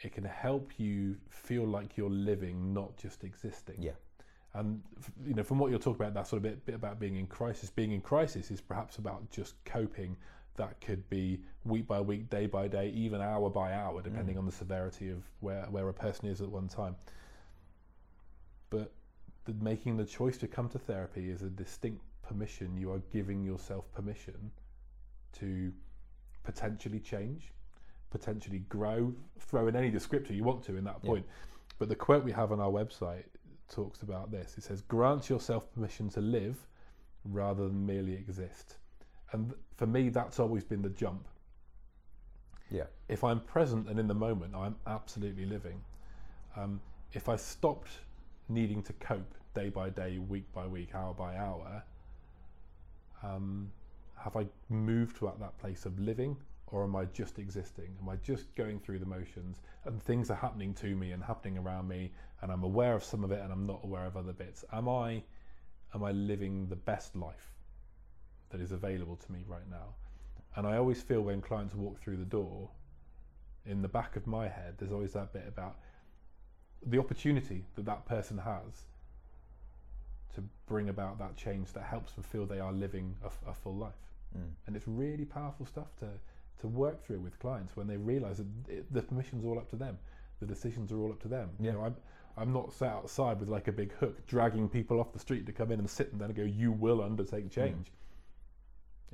it 0.00 0.14
can 0.14 0.24
help 0.24 0.72
you 0.78 1.16
feel 1.28 1.66
like 1.66 1.98
you're 1.98 2.08
living, 2.08 2.72
not 2.72 2.96
just 2.96 3.22
existing. 3.22 3.82
Yeah. 3.82 3.92
And 4.54 4.82
you 5.24 5.34
know, 5.34 5.44
from 5.44 5.58
what 5.58 5.70
you're 5.70 5.78
talking 5.78 6.02
about, 6.02 6.14
that 6.14 6.26
sort 6.26 6.38
of 6.38 6.42
bit, 6.42 6.66
bit 6.66 6.74
about 6.74 6.98
being 6.98 7.16
in 7.16 7.26
crisis. 7.26 7.70
Being 7.70 7.92
in 7.92 8.00
crisis 8.00 8.50
is 8.50 8.60
perhaps 8.60 8.98
about 8.98 9.30
just 9.30 9.54
coping. 9.64 10.16
That 10.56 10.80
could 10.80 11.08
be 11.08 11.40
week 11.64 11.86
by 11.86 12.00
week, 12.00 12.28
day 12.28 12.46
by 12.46 12.66
day, 12.68 12.90
even 12.90 13.20
hour 13.20 13.48
by 13.48 13.72
hour, 13.72 14.00
mm. 14.00 14.04
depending 14.04 14.36
on 14.36 14.46
the 14.46 14.52
severity 14.52 15.08
of 15.10 15.22
where, 15.38 15.62
where 15.70 15.88
a 15.88 15.94
person 15.94 16.28
is 16.28 16.40
at 16.40 16.48
one 16.48 16.68
time. 16.68 16.96
But 18.70 18.92
the, 19.44 19.54
making 19.54 19.96
the 19.96 20.04
choice 20.04 20.36
to 20.38 20.48
come 20.48 20.68
to 20.70 20.78
therapy 20.78 21.30
is 21.30 21.42
a 21.42 21.48
distinct 21.48 22.02
permission. 22.22 22.76
You 22.76 22.92
are 22.92 23.02
giving 23.12 23.42
yourself 23.44 23.90
permission 23.92 24.50
to 25.38 25.72
potentially 26.42 26.98
change, 27.00 27.52
potentially 28.10 28.64
grow, 28.68 29.14
throw 29.38 29.68
in 29.68 29.76
any 29.76 29.90
descriptor 29.90 30.30
you 30.30 30.44
want 30.44 30.64
to 30.64 30.76
in 30.76 30.84
that 30.84 30.98
Yeah. 31.02 31.10
point. 31.10 31.26
But 31.78 31.88
the 31.88 31.96
quote 31.96 32.24
we 32.24 32.32
have 32.32 32.52
on 32.52 32.60
our 32.60 32.70
website 32.70 33.24
talks 33.70 34.02
about 34.02 34.30
this. 34.30 34.58
It 34.58 34.64
says, 34.64 34.82
Grant 34.82 35.28
yourself 35.28 35.72
permission 35.72 36.08
to 36.10 36.20
live 36.20 36.66
rather 37.24 37.66
than 37.66 37.86
merely 37.86 38.14
exist. 38.14 38.76
And 39.32 39.54
for 39.76 39.86
me, 39.86 40.08
that's 40.08 40.38
always 40.40 40.64
been 40.64 40.82
the 40.82 40.90
jump. 40.90 41.26
Yeah. 42.70 42.84
If 43.08 43.24
I'm 43.24 43.40
present 43.40 43.88
and 43.88 43.98
in 43.98 44.06
the 44.06 44.14
moment, 44.14 44.54
I'm 44.54 44.76
absolutely 44.86 45.46
living. 45.46 45.80
Um, 46.56 46.80
if 47.12 47.28
I 47.28 47.36
stopped 47.36 47.90
needing 48.48 48.82
to 48.82 48.92
cope 48.94 49.34
day 49.54 49.68
by 49.68 49.90
day, 49.90 50.18
week 50.18 50.52
by 50.52 50.66
week, 50.66 50.94
hour 50.94 51.14
by 51.14 51.36
hour, 51.36 51.82
um, 53.22 53.70
have 54.16 54.36
I 54.36 54.46
moved 54.68 55.16
to 55.18 55.32
that 55.38 55.58
place 55.58 55.86
of 55.86 55.98
living 55.98 56.36
or 56.72 56.84
am 56.84 56.94
I 56.96 57.04
just 57.06 57.38
existing? 57.38 57.96
Am 58.00 58.08
I 58.08 58.16
just 58.16 58.54
going 58.54 58.78
through 58.78 59.00
the 59.00 59.06
motions 59.06 59.60
and 59.84 60.02
things 60.02 60.30
are 60.30 60.36
happening 60.36 60.74
to 60.74 60.94
me 60.94 61.12
and 61.12 61.22
happening 61.22 61.58
around 61.58 61.88
me 61.88 62.12
and 62.42 62.52
I'm 62.52 62.62
aware 62.62 62.94
of 62.94 63.04
some 63.04 63.24
of 63.24 63.32
it 63.32 63.40
and 63.40 63.52
I'm 63.52 63.66
not 63.66 63.80
aware 63.82 64.06
of 64.06 64.16
other 64.16 64.32
bits? 64.32 64.64
Am 64.72 64.88
I 64.88 65.22
am 65.94 66.04
I 66.04 66.12
living 66.12 66.68
the 66.68 66.76
best 66.76 67.16
life 67.16 67.52
that 68.50 68.60
is 68.60 68.72
available 68.72 69.16
to 69.16 69.32
me 69.32 69.44
right 69.46 69.68
now? 69.68 69.94
And 70.56 70.66
I 70.66 70.76
always 70.76 71.02
feel 71.02 71.22
when 71.22 71.40
clients 71.40 71.74
walk 71.74 72.00
through 72.00 72.16
the 72.16 72.24
door, 72.24 72.68
in 73.66 73.82
the 73.82 73.88
back 73.88 74.16
of 74.16 74.26
my 74.26 74.48
head, 74.48 74.74
there's 74.78 74.92
always 74.92 75.12
that 75.12 75.32
bit 75.32 75.44
about 75.46 75.76
the 76.86 76.98
opportunity 76.98 77.64
that 77.74 77.84
that 77.84 78.06
person 78.06 78.38
has 78.38 78.86
to 80.34 80.42
bring 80.66 80.88
about 80.88 81.18
that 81.18 81.36
change 81.36 81.72
that 81.72 81.84
helps 81.84 82.12
them 82.12 82.22
feel 82.22 82.46
they 82.46 82.60
are 82.60 82.72
living 82.72 83.14
a 83.46 83.52
full 83.52 83.76
life. 83.76 83.92
Mm. 84.36 84.50
And 84.66 84.76
it's 84.76 84.86
really 84.86 85.24
powerful 85.24 85.66
stuff 85.66 85.94
to, 85.98 86.06
to 86.60 86.68
work 86.68 87.04
through 87.04 87.20
with 87.20 87.38
clients 87.38 87.76
when 87.76 87.86
they 87.86 87.96
realize 87.96 88.38
that 88.38 88.46
it, 88.68 88.92
the 88.92 89.02
permission's 89.02 89.44
all 89.44 89.58
up 89.58 89.68
to 89.70 89.76
them, 89.76 89.98
the 90.40 90.46
decisions 90.46 90.92
are 90.92 90.98
all 90.98 91.10
up 91.10 91.20
to 91.22 91.28
them. 91.28 91.50
Yeah. 91.58 91.66
You 91.66 91.78
know, 91.78 91.84
I'm, 91.84 91.96
I'm 92.36 92.52
not 92.52 92.72
sat 92.72 92.92
outside 92.92 93.40
with 93.40 93.48
like 93.48 93.68
a 93.68 93.72
big 93.72 93.92
hook 93.94 94.26
dragging 94.26 94.68
people 94.68 95.00
off 95.00 95.12
the 95.12 95.18
street 95.18 95.46
to 95.46 95.52
come 95.52 95.72
in 95.72 95.78
and 95.78 95.88
sit 95.88 96.12
and 96.12 96.20
then 96.20 96.32
go, 96.32 96.42
you 96.42 96.72
will 96.72 97.02
undertake 97.02 97.46
mm. 97.46 97.52
change. 97.52 97.92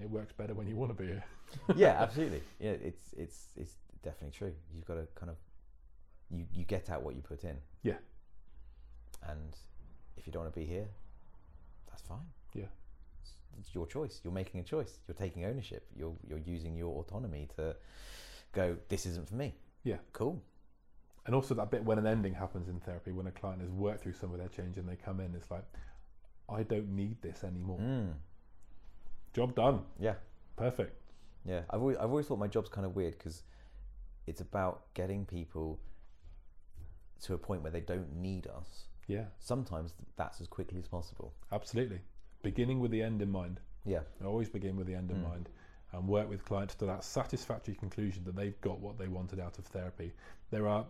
It 0.00 0.10
works 0.10 0.32
better 0.32 0.54
when 0.54 0.68
you 0.68 0.76
want 0.76 0.96
to 0.96 1.02
be 1.02 1.08
here. 1.08 1.24
yeah, 1.76 1.88
absolutely. 2.00 2.42
Yeah, 2.60 2.72
it's 2.72 3.14
it's 3.16 3.46
it's 3.56 3.76
definitely 4.02 4.36
true. 4.36 4.52
You've 4.74 4.84
got 4.84 4.94
to 4.94 5.06
kind 5.14 5.30
of 5.30 5.36
you 6.30 6.44
you 6.52 6.64
get 6.64 6.90
out 6.90 7.02
what 7.02 7.16
you 7.16 7.22
put 7.22 7.44
in. 7.44 7.56
Yeah. 7.82 7.96
And 9.26 9.56
if 10.18 10.26
you 10.26 10.32
don't 10.32 10.42
want 10.42 10.54
to 10.54 10.60
be 10.60 10.66
here, 10.66 10.86
that's 11.88 12.02
fine. 12.02 12.26
Yeah. 12.54 12.66
It's, 13.58 13.74
your 13.74 13.86
choice. 13.86 14.20
You're 14.22 14.32
making 14.32 14.60
a 14.60 14.62
choice. 14.62 14.98
You're 15.06 15.14
taking 15.14 15.44
ownership. 15.44 15.86
You're 15.96 16.14
you're 16.28 16.38
using 16.38 16.76
your 16.76 16.94
autonomy 17.00 17.48
to 17.56 17.76
go. 18.52 18.76
This 18.88 19.06
isn't 19.06 19.28
for 19.28 19.34
me. 19.34 19.54
Yeah. 19.84 19.96
Cool. 20.12 20.42
And 21.26 21.34
also 21.34 21.54
that 21.54 21.70
bit 21.70 21.84
when 21.84 21.98
an 21.98 22.06
ending 22.06 22.34
happens 22.34 22.68
in 22.68 22.78
therapy, 22.80 23.12
when 23.12 23.26
a 23.26 23.32
client 23.32 23.60
has 23.60 23.70
worked 23.70 24.02
through 24.02 24.12
some 24.12 24.32
of 24.32 24.38
their 24.38 24.48
change 24.48 24.76
and 24.76 24.88
they 24.88 24.94
come 24.96 25.18
in, 25.20 25.34
it's 25.34 25.50
like, 25.50 25.64
I 26.48 26.62
don't 26.62 26.88
need 26.90 27.20
this 27.20 27.42
anymore. 27.42 27.80
Mm. 27.80 28.12
Job 29.34 29.54
done. 29.56 29.80
Yeah. 29.98 30.14
Perfect. 30.56 31.02
Yeah, 31.44 31.62
I've 31.70 31.80
always, 31.80 31.96
I've 31.96 32.10
always 32.10 32.26
thought 32.26 32.38
my 32.38 32.48
job's 32.48 32.68
kind 32.68 32.84
of 32.84 32.96
weird 32.96 33.16
because 33.18 33.42
it's 34.26 34.40
about 34.40 34.92
getting 34.94 35.24
people 35.24 35.78
to 37.22 37.34
a 37.34 37.38
point 37.38 37.62
where 37.62 37.70
they 37.70 37.80
don't 37.80 38.16
need 38.16 38.46
us. 38.48 38.88
Yeah, 39.06 39.26
Sometimes 39.38 39.94
that's 40.16 40.40
as 40.40 40.48
quickly 40.48 40.80
as 40.80 40.88
possible. 40.88 41.32
absolutely. 41.52 42.00
Beginning 42.42 42.80
with 42.80 42.90
the 42.90 43.02
end 43.02 43.22
in 43.22 43.30
mind. 43.30 43.60
Yeah, 43.84 44.00
I 44.22 44.24
always 44.26 44.48
begin 44.48 44.76
with 44.76 44.86
the 44.86 44.94
end 44.94 45.10
in 45.10 45.18
Mm. 45.18 45.22
mind. 45.30 45.48
and 45.92 46.08
work 46.08 46.28
with 46.28 46.44
clients 46.44 46.74
to 46.74 46.84
that 46.84 47.04
satisfactory 47.04 47.74
conclusion 47.74 48.22
that 48.24 48.34
they've 48.34 48.60
got 48.60 48.80
what 48.80 48.98
they 48.98 49.08
wanted 49.08 49.38
out 49.40 49.56
of 49.58 49.64
therapy. 49.66 50.12
There 50.50 50.66
are 50.68 50.84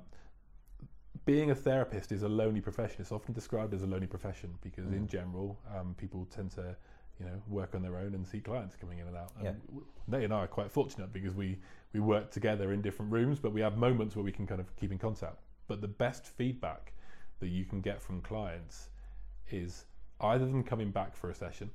being 1.26 1.50
a 1.50 1.54
therapist 1.54 2.10
is 2.12 2.22
a 2.22 2.28
lonely 2.28 2.60
profession. 2.60 3.00
It's 3.02 3.12
often 3.12 3.32
described 3.34 3.72
as 3.74 3.82
a 3.82 3.86
lonely 3.86 4.06
profession 4.06 4.58
because, 4.62 4.86
Mm. 4.86 4.96
in 4.96 5.06
general, 5.06 5.58
um, 5.68 5.94
people 5.94 6.24
tend 6.26 6.50
to, 6.52 6.76
you 7.20 7.26
know, 7.26 7.40
work 7.46 7.74
on 7.74 7.82
their 7.82 7.96
own 7.98 8.14
and 8.14 8.26
see 8.26 8.40
clients 8.40 8.74
coming 8.74 8.98
in 8.98 9.06
and 9.06 9.16
out. 9.16 9.32
And 9.36 9.44
Yeah. 9.44 9.80
Nate 10.08 10.24
and 10.24 10.32
I 10.34 10.38
are 10.44 10.48
quite 10.48 10.70
fortunate 10.72 11.12
because 11.12 11.34
we 11.34 11.60
we 11.92 12.00
work 12.00 12.30
together 12.30 12.72
in 12.72 12.82
different 12.82 13.12
rooms, 13.12 13.38
but 13.38 13.52
we 13.52 13.60
have 13.60 13.78
moments 13.78 14.16
where 14.16 14.24
we 14.24 14.32
can 14.32 14.46
kind 14.46 14.60
of 14.60 14.74
keep 14.76 14.90
in 14.92 14.98
contact. 14.98 15.40
But 15.66 15.80
the 15.82 15.88
best 15.88 16.26
feedback 16.26 16.94
that 17.38 17.48
you 17.48 17.64
can 17.64 17.80
get 17.80 18.02
from 18.02 18.20
clients 18.22 18.90
is 19.50 19.86
either 20.20 20.44
of 20.44 20.50
them 20.50 20.62
coming 20.64 20.90
back 20.90 21.14
for 21.16 21.30
a 21.30 21.34
session. 21.34 21.70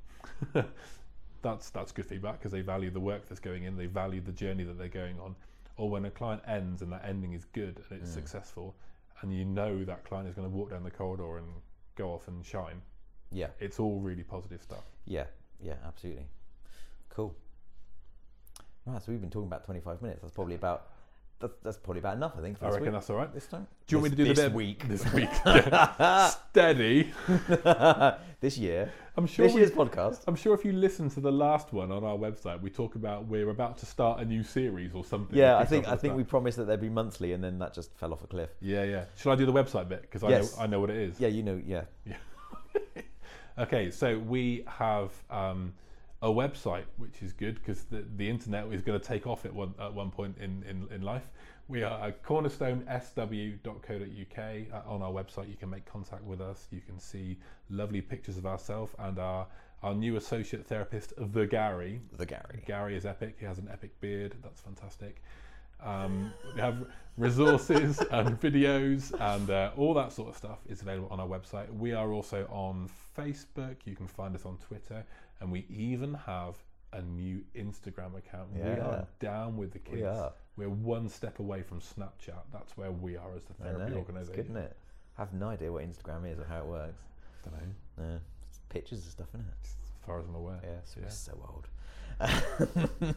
that's 1.41 1.69
that's 1.71 1.91
good 1.91 2.05
feedback 2.05 2.39
because 2.39 2.51
they 2.51 2.61
value 2.61 2.89
the 2.91 2.99
work 2.99 3.27
that's 3.27 3.39
going 3.39 3.63
in, 3.63 3.75
they 3.77 3.87
value 3.87 4.21
the 4.21 4.31
journey 4.31 4.63
that 4.63 4.77
they're 4.77 4.87
going 4.87 5.19
on. 5.19 5.35
Or 5.77 5.89
when 5.89 6.05
a 6.05 6.11
client 6.11 6.43
ends 6.47 6.81
and 6.81 6.91
that 6.91 7.03
ending 7.05 7.33
is 7.33 7.45
good 7.45 7.81
and 7.89 8.01
it's 8.01 8.11
Mm. 8.11 8.15
successful, 8.15 8.75
and 9.21 9.33
you 9.33 9.45
know 9.45 9.83
that 9.85 10.03
client 10.05 10.27
is 10.27 10.35
going 10.35 10.49
to 10.49 10.55
walk 10.55 10.69
down 10.71 10.83
the 10.83 10.91
corridor 10.91 11.37
and 11.37 11.47
go 11.95 12.13
off 12.13 12.27
and 12.27 12.45
shine. 12.45 12.81
Yeah, 13.31 13.47
It's 13.59 13.79
all 13.79 13.99
really 13.99 14.23
positive 14.23 14.61
stuff. 14.61 14.83
yeah, 15.05 15.25
yeah, 15.61 15.75
absolutely. 15.85 16.25
Cool. 17.09 17.33
Right, 18.85 19.01
so 19.01 19.11
we've 19.11 19.21
been 19.21 19.29
talking 19.29 19.47
about 19.47 19.63
25 19.63 20.01
minutes. 20.01 20.21
That's 20.21 20.33
probably 20.33 20.55
about 20.55 20.90
that's, 21.41 21.53
that's 21.63 21.77
probably 21.77 21.99
about 21.99 22.15
enough, 22.17 22.33
I 22.37 22.41
think. 22.41 22.57
For 22.59 22.65
I 22.65 22.67
this 22.69 22.73
reckon 22.75 22.85
week. 22.87 22.93
that's 22.93 23.09
all 23.09 23.15
right. 23.17 23.33
this 23.33 23.47
time. 23.47 23.67
Do 23.87 23.95
you 23.95 23.99
want 24.01 24.11
me 24.11 24.17
to 24.17 24.23
do 24.23 24.29
this 24.29 24.37
the 24.39 24.43
bit 24.49 24.53
week? 24.55 24.87
This 24.87 25.13
week, 25.13 25.29
Yeah. 25.45 26.29
steady. 26.29 27.11
this 28.39 28.57
year, 28.57 28.91
I'm 29.17 29.27
sure. 29.27 29.45
this 29.45 29.53
we- 29.53 29.61
year's 29.61 29.71
podcast. 29.71 30.21
I'm 30.27 30.35
sure 30.35 30.53
if 30.53 30.63
you 30.63 30.71
listen 30.73 31.09
to 31.11 31.19
the 31.19 31.31
last 31.31 31.73
one 31.73 31.91
on 31.91 32.03
our 32.03 32.17
website, 32.17 32.61
we 32.61 32.69
talk 32.69 32.95
about 32.95 33.25
we're 33.27 33.49
about 33.49 33.77
to 33.79 33.85
start 33.85 34.19
a 34.21 34.25
new 34.25 34.43
series 34.43 34.93
or 34.93 35.03
something. 35.03 35.37
Yeah, 35.37 35.57
I 35.57 35.65
think 35.65 35.87
I 35.87 35.95
think 35.95 36.15
we 36.15 36.23
promised 36.23 36.57
that 36.57 36.65
they'd 36.65 36.79
be 36.79 36.89
monthly, 36.89 37.33
and 37.33 37.43
then 37.43 37.59
that 37.59 37.73
just 37.73 37.93
fell 37.97 38.13
off 38.13 38.23
a 38.23 38.27
cliff. 38.27 38.49
Yeah, 38.61 38.83
yeah. 38.83 39.05
Shall 39.17 39.31
I 39.31 39.35
do 39.35 39.45
the 39.45 39.53
website 39.53 39.89
bit 39.89 40.01
because 40.03 40.23
I 40.23 40.29
Yes. 40.29 40.55
know 40.57 40.63
I 40.63 40.67
know 40.67 40.79
what 40.79 40.89
it 40.89 40.97
is. 40.97 41.19
Yeah, 41.19 41.27
you 41.29 41.43
know, 41.43 41.61
yeah, 41.65 41.83
Okay, 43.59 43.91
so 43.91 44.17
we 44.17 44.63
have 44.65 45.11
um, 45.29 45.73
a 46.21 46.27
website 46.27 46.85
which 46.97 47.23
is 47.23 47.33
good 47.33 47.55
because 47.55 47.83
the, 47.85 48.05
the 48.15 48.29
internet 48.29 48.71
is 48.71 48.81
going 48.81 48.99
to 48.99 49.05
take 49.05 49.25
off 49.25 49.45
at 49.45 49.53
one 49.53 49.73
at 49.79 49.93
one 49.93 50.11
point 50.11 50.37
in, 50.39 50.63
in, 50.69 50.87
in 50.93 51.01
life. 51.01 51.31
We 51.67 51.83
are 51.83 52.07
at 52.07 52.23
cornerstonesw.co.uk. 52.23 54.37
Uh, 54.37 54.89
on 54.89 55.01
our 55.01 55.11
website, 55.11 55.49
you 55.49 55.55
can 55.55 55.69
make 55.69 55.85
contact 55.85 56.23
with 56.23 56.41
us. 56.41 56.67
You 56.69 56.81
can 56.81 56.99
see 56.99 57.37
lovely 57.69 58.01
pictures 58.01 58.37
of 58.37 58.45
ourselves 58.45 58.93
and 58.99 59.17
our 59.19 59.47
our 59.83 59.95
new 59.95 60.15
associate 60.15 60.67
therapist, 60.67 61.13
the 61.17 61.47
Gary. 61.47 62.01
the 62.17 62.25
Gary. 62.25 62.63
Gary 62.67 62.95
is 62.95 63.05
epic. 63.05 63.37
He 63.39 63.45
has 63.45 63.57
an 63.57 63.67
epic 63.71 63.99
beard. 63.99 64.35
That's 64.43 64.61
fantastic. 64.61 65.23
Um, 65.83 66.31
we 66.53 66.61
have 66.61 66.85
resources 67.17 67.99
and 68.11 68.39
videos 68.39 69.11
and 69.19 69.49
uh, 69.49 69.71
all 69.75 69.93
that 69.95 70.13
sort 70.13 70.29
of 70.29 70.37
stuff 70.37 70.59
is 70.67 70.81
available 70.81 71.07
on 71.09 71.19
our 71.19 71.27
website. 71.27 71.73
We 71.73 71.93
are 71.93 72.11
also 72.11 72.47
on 72.51 72.89
Facebook. 73.17 73.77
You 73.85 73.95
can 73.95 74.07
find 74.07 74.35
us 74.35 74.45
on 74.45 74.57
Twitter, 74.57 75.03
and 75.41 75.51
we 75.51 75.65
even 75.69 76.13
have 76.13 76.55
a 76.93 77.01
new 77.01 77.41
Instagram 77.55 78.17
account. 78.17 78.53
We 78.53 78.61
are 78.61 79.07
down 79.19 79.57
with 79.57 79.71
the 79.73 79.79
kids. 79.79 79.95
We 79.97 80.03
are. 80.05 80.31
We're 80.57 80.69
one 80.69 81.09
step 81.09 81.39
away 81.39 81.61
from 81.63 81.79
Snapchat. 81.79 82.43
That's 82.53 82.77
where 82.77 82.91
we 82.91 83.15
are 83.17 83.33
as 83.35 83.43
the 83.43 83.53
I 83.61 83.63
therapy 83.71 83.85
It's 83.85 83.95
organisation. 83.97 84.35
good, 84.35 84.45
isn't 84.45 84.57
it? 84.57 84.77
I 85.17 85.21
have 85.21 85.33
no 85.33 85.47
idea 85.49 85.71
what 85.71 85.83
Instagram 85.83 86.31
is 86.31 86.37
or 86.39 86.45
how 86.45 86.59
it 86.59 86.65
works. 86.65 87.01
Don't 87.43 87.53
know, 87.55 88.05
No, 88.05 88.19
it's 88.47 88.59
pictures 88.69 89.01
and 89.03 89.11
stuff, 89.11 89.27
isn't 89.33 89.41
it? 89.47 89.53
as 89.63 90.05
far 90.05 90.19
as 90.19 90.25
I'm 90.27 90.35
aware. 90.35 90.59
Yeah, 90.63 90.69
so 90.83 90.99
Yeah. 90.99 91.05
we're 91.05 91.11
so 91.11 91.49
old. 91.49 91.67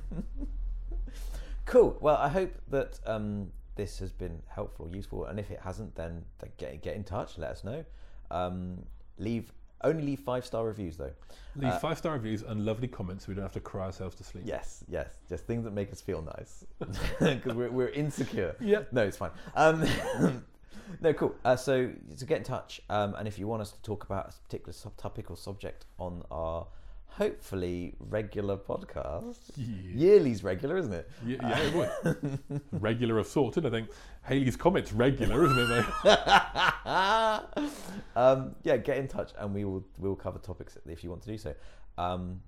cool. 1.66 1.96
Well, 2.00 2.16
I 2.16 2.28
hope 2.28 2.52
that 2.68 3.00
um, 3.06 3.50
this 3.76 3.98
has 3.98 4.12
been 4.12 4.42
helpful, 4.48 4.86
or 4.86 4.88
useful, 4.94 5.26
and 5.26 5.38
if 5.38 5.50
it 5.50 5.60
hasn't, 5.62 5.94
then, 5.94 6.24
then 6.38 6.50
get 6.58 6.82
get 6.82 6.94
in 6.96 7.04
touch. 7.04 7.38
Let 7.38 7.50
us 7.50 7.64
know. 7.64 7.84
Um, 8.30 8.84
leave 9.18 9.52
only 9.84 10.02
leave 10.02 10.20
five 10.20 10.44
star 10.44 10.64
reviews 10.66 10.96
though. 10.96 11.12
Leave 11.56 11.72
Uh, 11.72 11.78
five 11.78 11.98
star 11.98 12.14
reviews 12.14 12.42
and 12.42 12.64
lovely 12.64 12.88
comments 12.88 13.24
so 13.24 13.30
we 13.30 13.34
don't 13.36 13.44
have 13.44 13.52
to 13.52 13.60
cry 13.60 13.84
ourselves 13.86 14.16
to 14.16 14.24
sleep. 14.24 14.44
Yes, 14.46 14.82
yes, 14.88 15.08
just 15.28 15.44
things 15.46 15.64
that 15.64 15.72
make 15.72 15.92
us 15.92 16.00
feel 16.00 16.22
nice 16.38 16.64
because 17.20 17.54
we're 17.54 17.70
we're 17.70 17.88
insecure. 17.90 18.56
Yep. 18.60 18.92
No, 18.92 19.02
it's 19.04 19.16
fine. 19.16 19.30
Um, 19.54 19.84
no, 21.00 21.12
cool. 21.12 21.34
Uh, 21.44 21.54
so 21.56 21.90
to 22.18 22.24
get 22.26 22.38
in 22.38 22.44
touch, 22.44 22.80
um, 22.90 23.14
and 23.14 23.28
if 23.28 23.38
you 23.38 23.46
want 23.46 23.62
us 23.62 23.70
to 23.72 23.80
talk 23.82 24.04
about 24.04 24.28
a 24.30 24.42
particular 24.42 24.72
subtopic 24.72 25.30
or 25.30 25.36
subject 25.36 25.86
on 25.98 26.22
our 26.30 26.66
hopefully 27.06 27.94
regular 28.00 28.56
podcast, 28.56 29.38
Yeah. 29.56 29.66
yearly's 29.94 30.42
regular, 30.42 30.76
isn't 30.76 30.92
it? 30.92 31.08
Yeah, 31.24 31.36
yeah, 31.48 31.58
it 31.60 31.74
would. 31.74 32.60
regular 32.72 33.18
of 33.18 33.28
sorts, 33.28 33.56
and 33.56 33.64
I 33.66 33.70
think 33.70 33.88
Haley's 34.24 34.56
comments 34.56 34.92
regular, 34.92 35.44
isn't 35.44 35.58
it? 36.04 36.42
Um, 38.16 38.54
yeah, 38.62 38.76
get 38.76 38.98
in 38.98 39.08
touch, 39.08 39.32
and 39.38 39.52
we 39.52 39.64
will 39.64 39.84
we 39.98 40.08
will 40.08 40.14
cover 40.16 40.38
topics 40.38 40.78
if 40.86 41.02
you 41.02 41.10
want 41.10 41.22
to 41.22 41.28
do 41.28 41.36
so. 41.36 41.52
Um, 41.98 42.40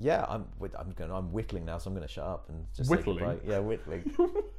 yeah, 0.00 0.24
I'm 0.28 0.46
I'm 0.78 0.92
going 0.92 1.10
I'm 1.12 1.32
whittling 1.32 1.64
now, 1.64 1.78
so 1.78 1.88
I'm 1.90 1.94
going 1.94 2.06
to 2.06 2.12
shut 2.12 2.24
up 2.24 2.48
and 2.48 2.66
just 2.76 2.88
say 2.90 2.96
Whittling? 2.96 3.18
goodbye. 3.18 3.38
Yeah, 3.46 3.60
whittling. 3.60 4.12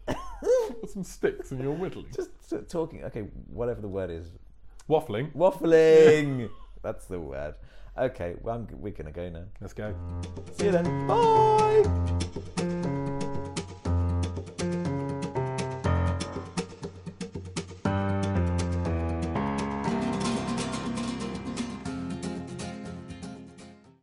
Some 0.87 1.03
sticks 1.03 1.51
and 1.51 1.61
you're 1.61 1.73
whittling. 1.73 2.07
just 2.15 2.29
talking. 2.69 3.03
Okay, 3.03 3.21
whatever 3.47 3.81
the 3.81 3.87
word 3.89 4.09
is, 4.09 4.31
Waffling. 4.89 5.33
waffling. 5.33 6.49
That's 6.81 7.05
the 7.07 7.19
word. 7.19 7.55
Okay, 7.97 8.35
well, 8.41 8.55
I'm, 8.55 8.67
we're 8.79 8.93
going 8.93 9.07
to 9.07 9.11
go 9.11 9.27
now. 9.29 9.43
Let's 9.59 9.73
go. 9.73 9.93
See 10.53 10.65
you 10.65 10.71
then. 10.71 11.07
Bye. 11.07 12.47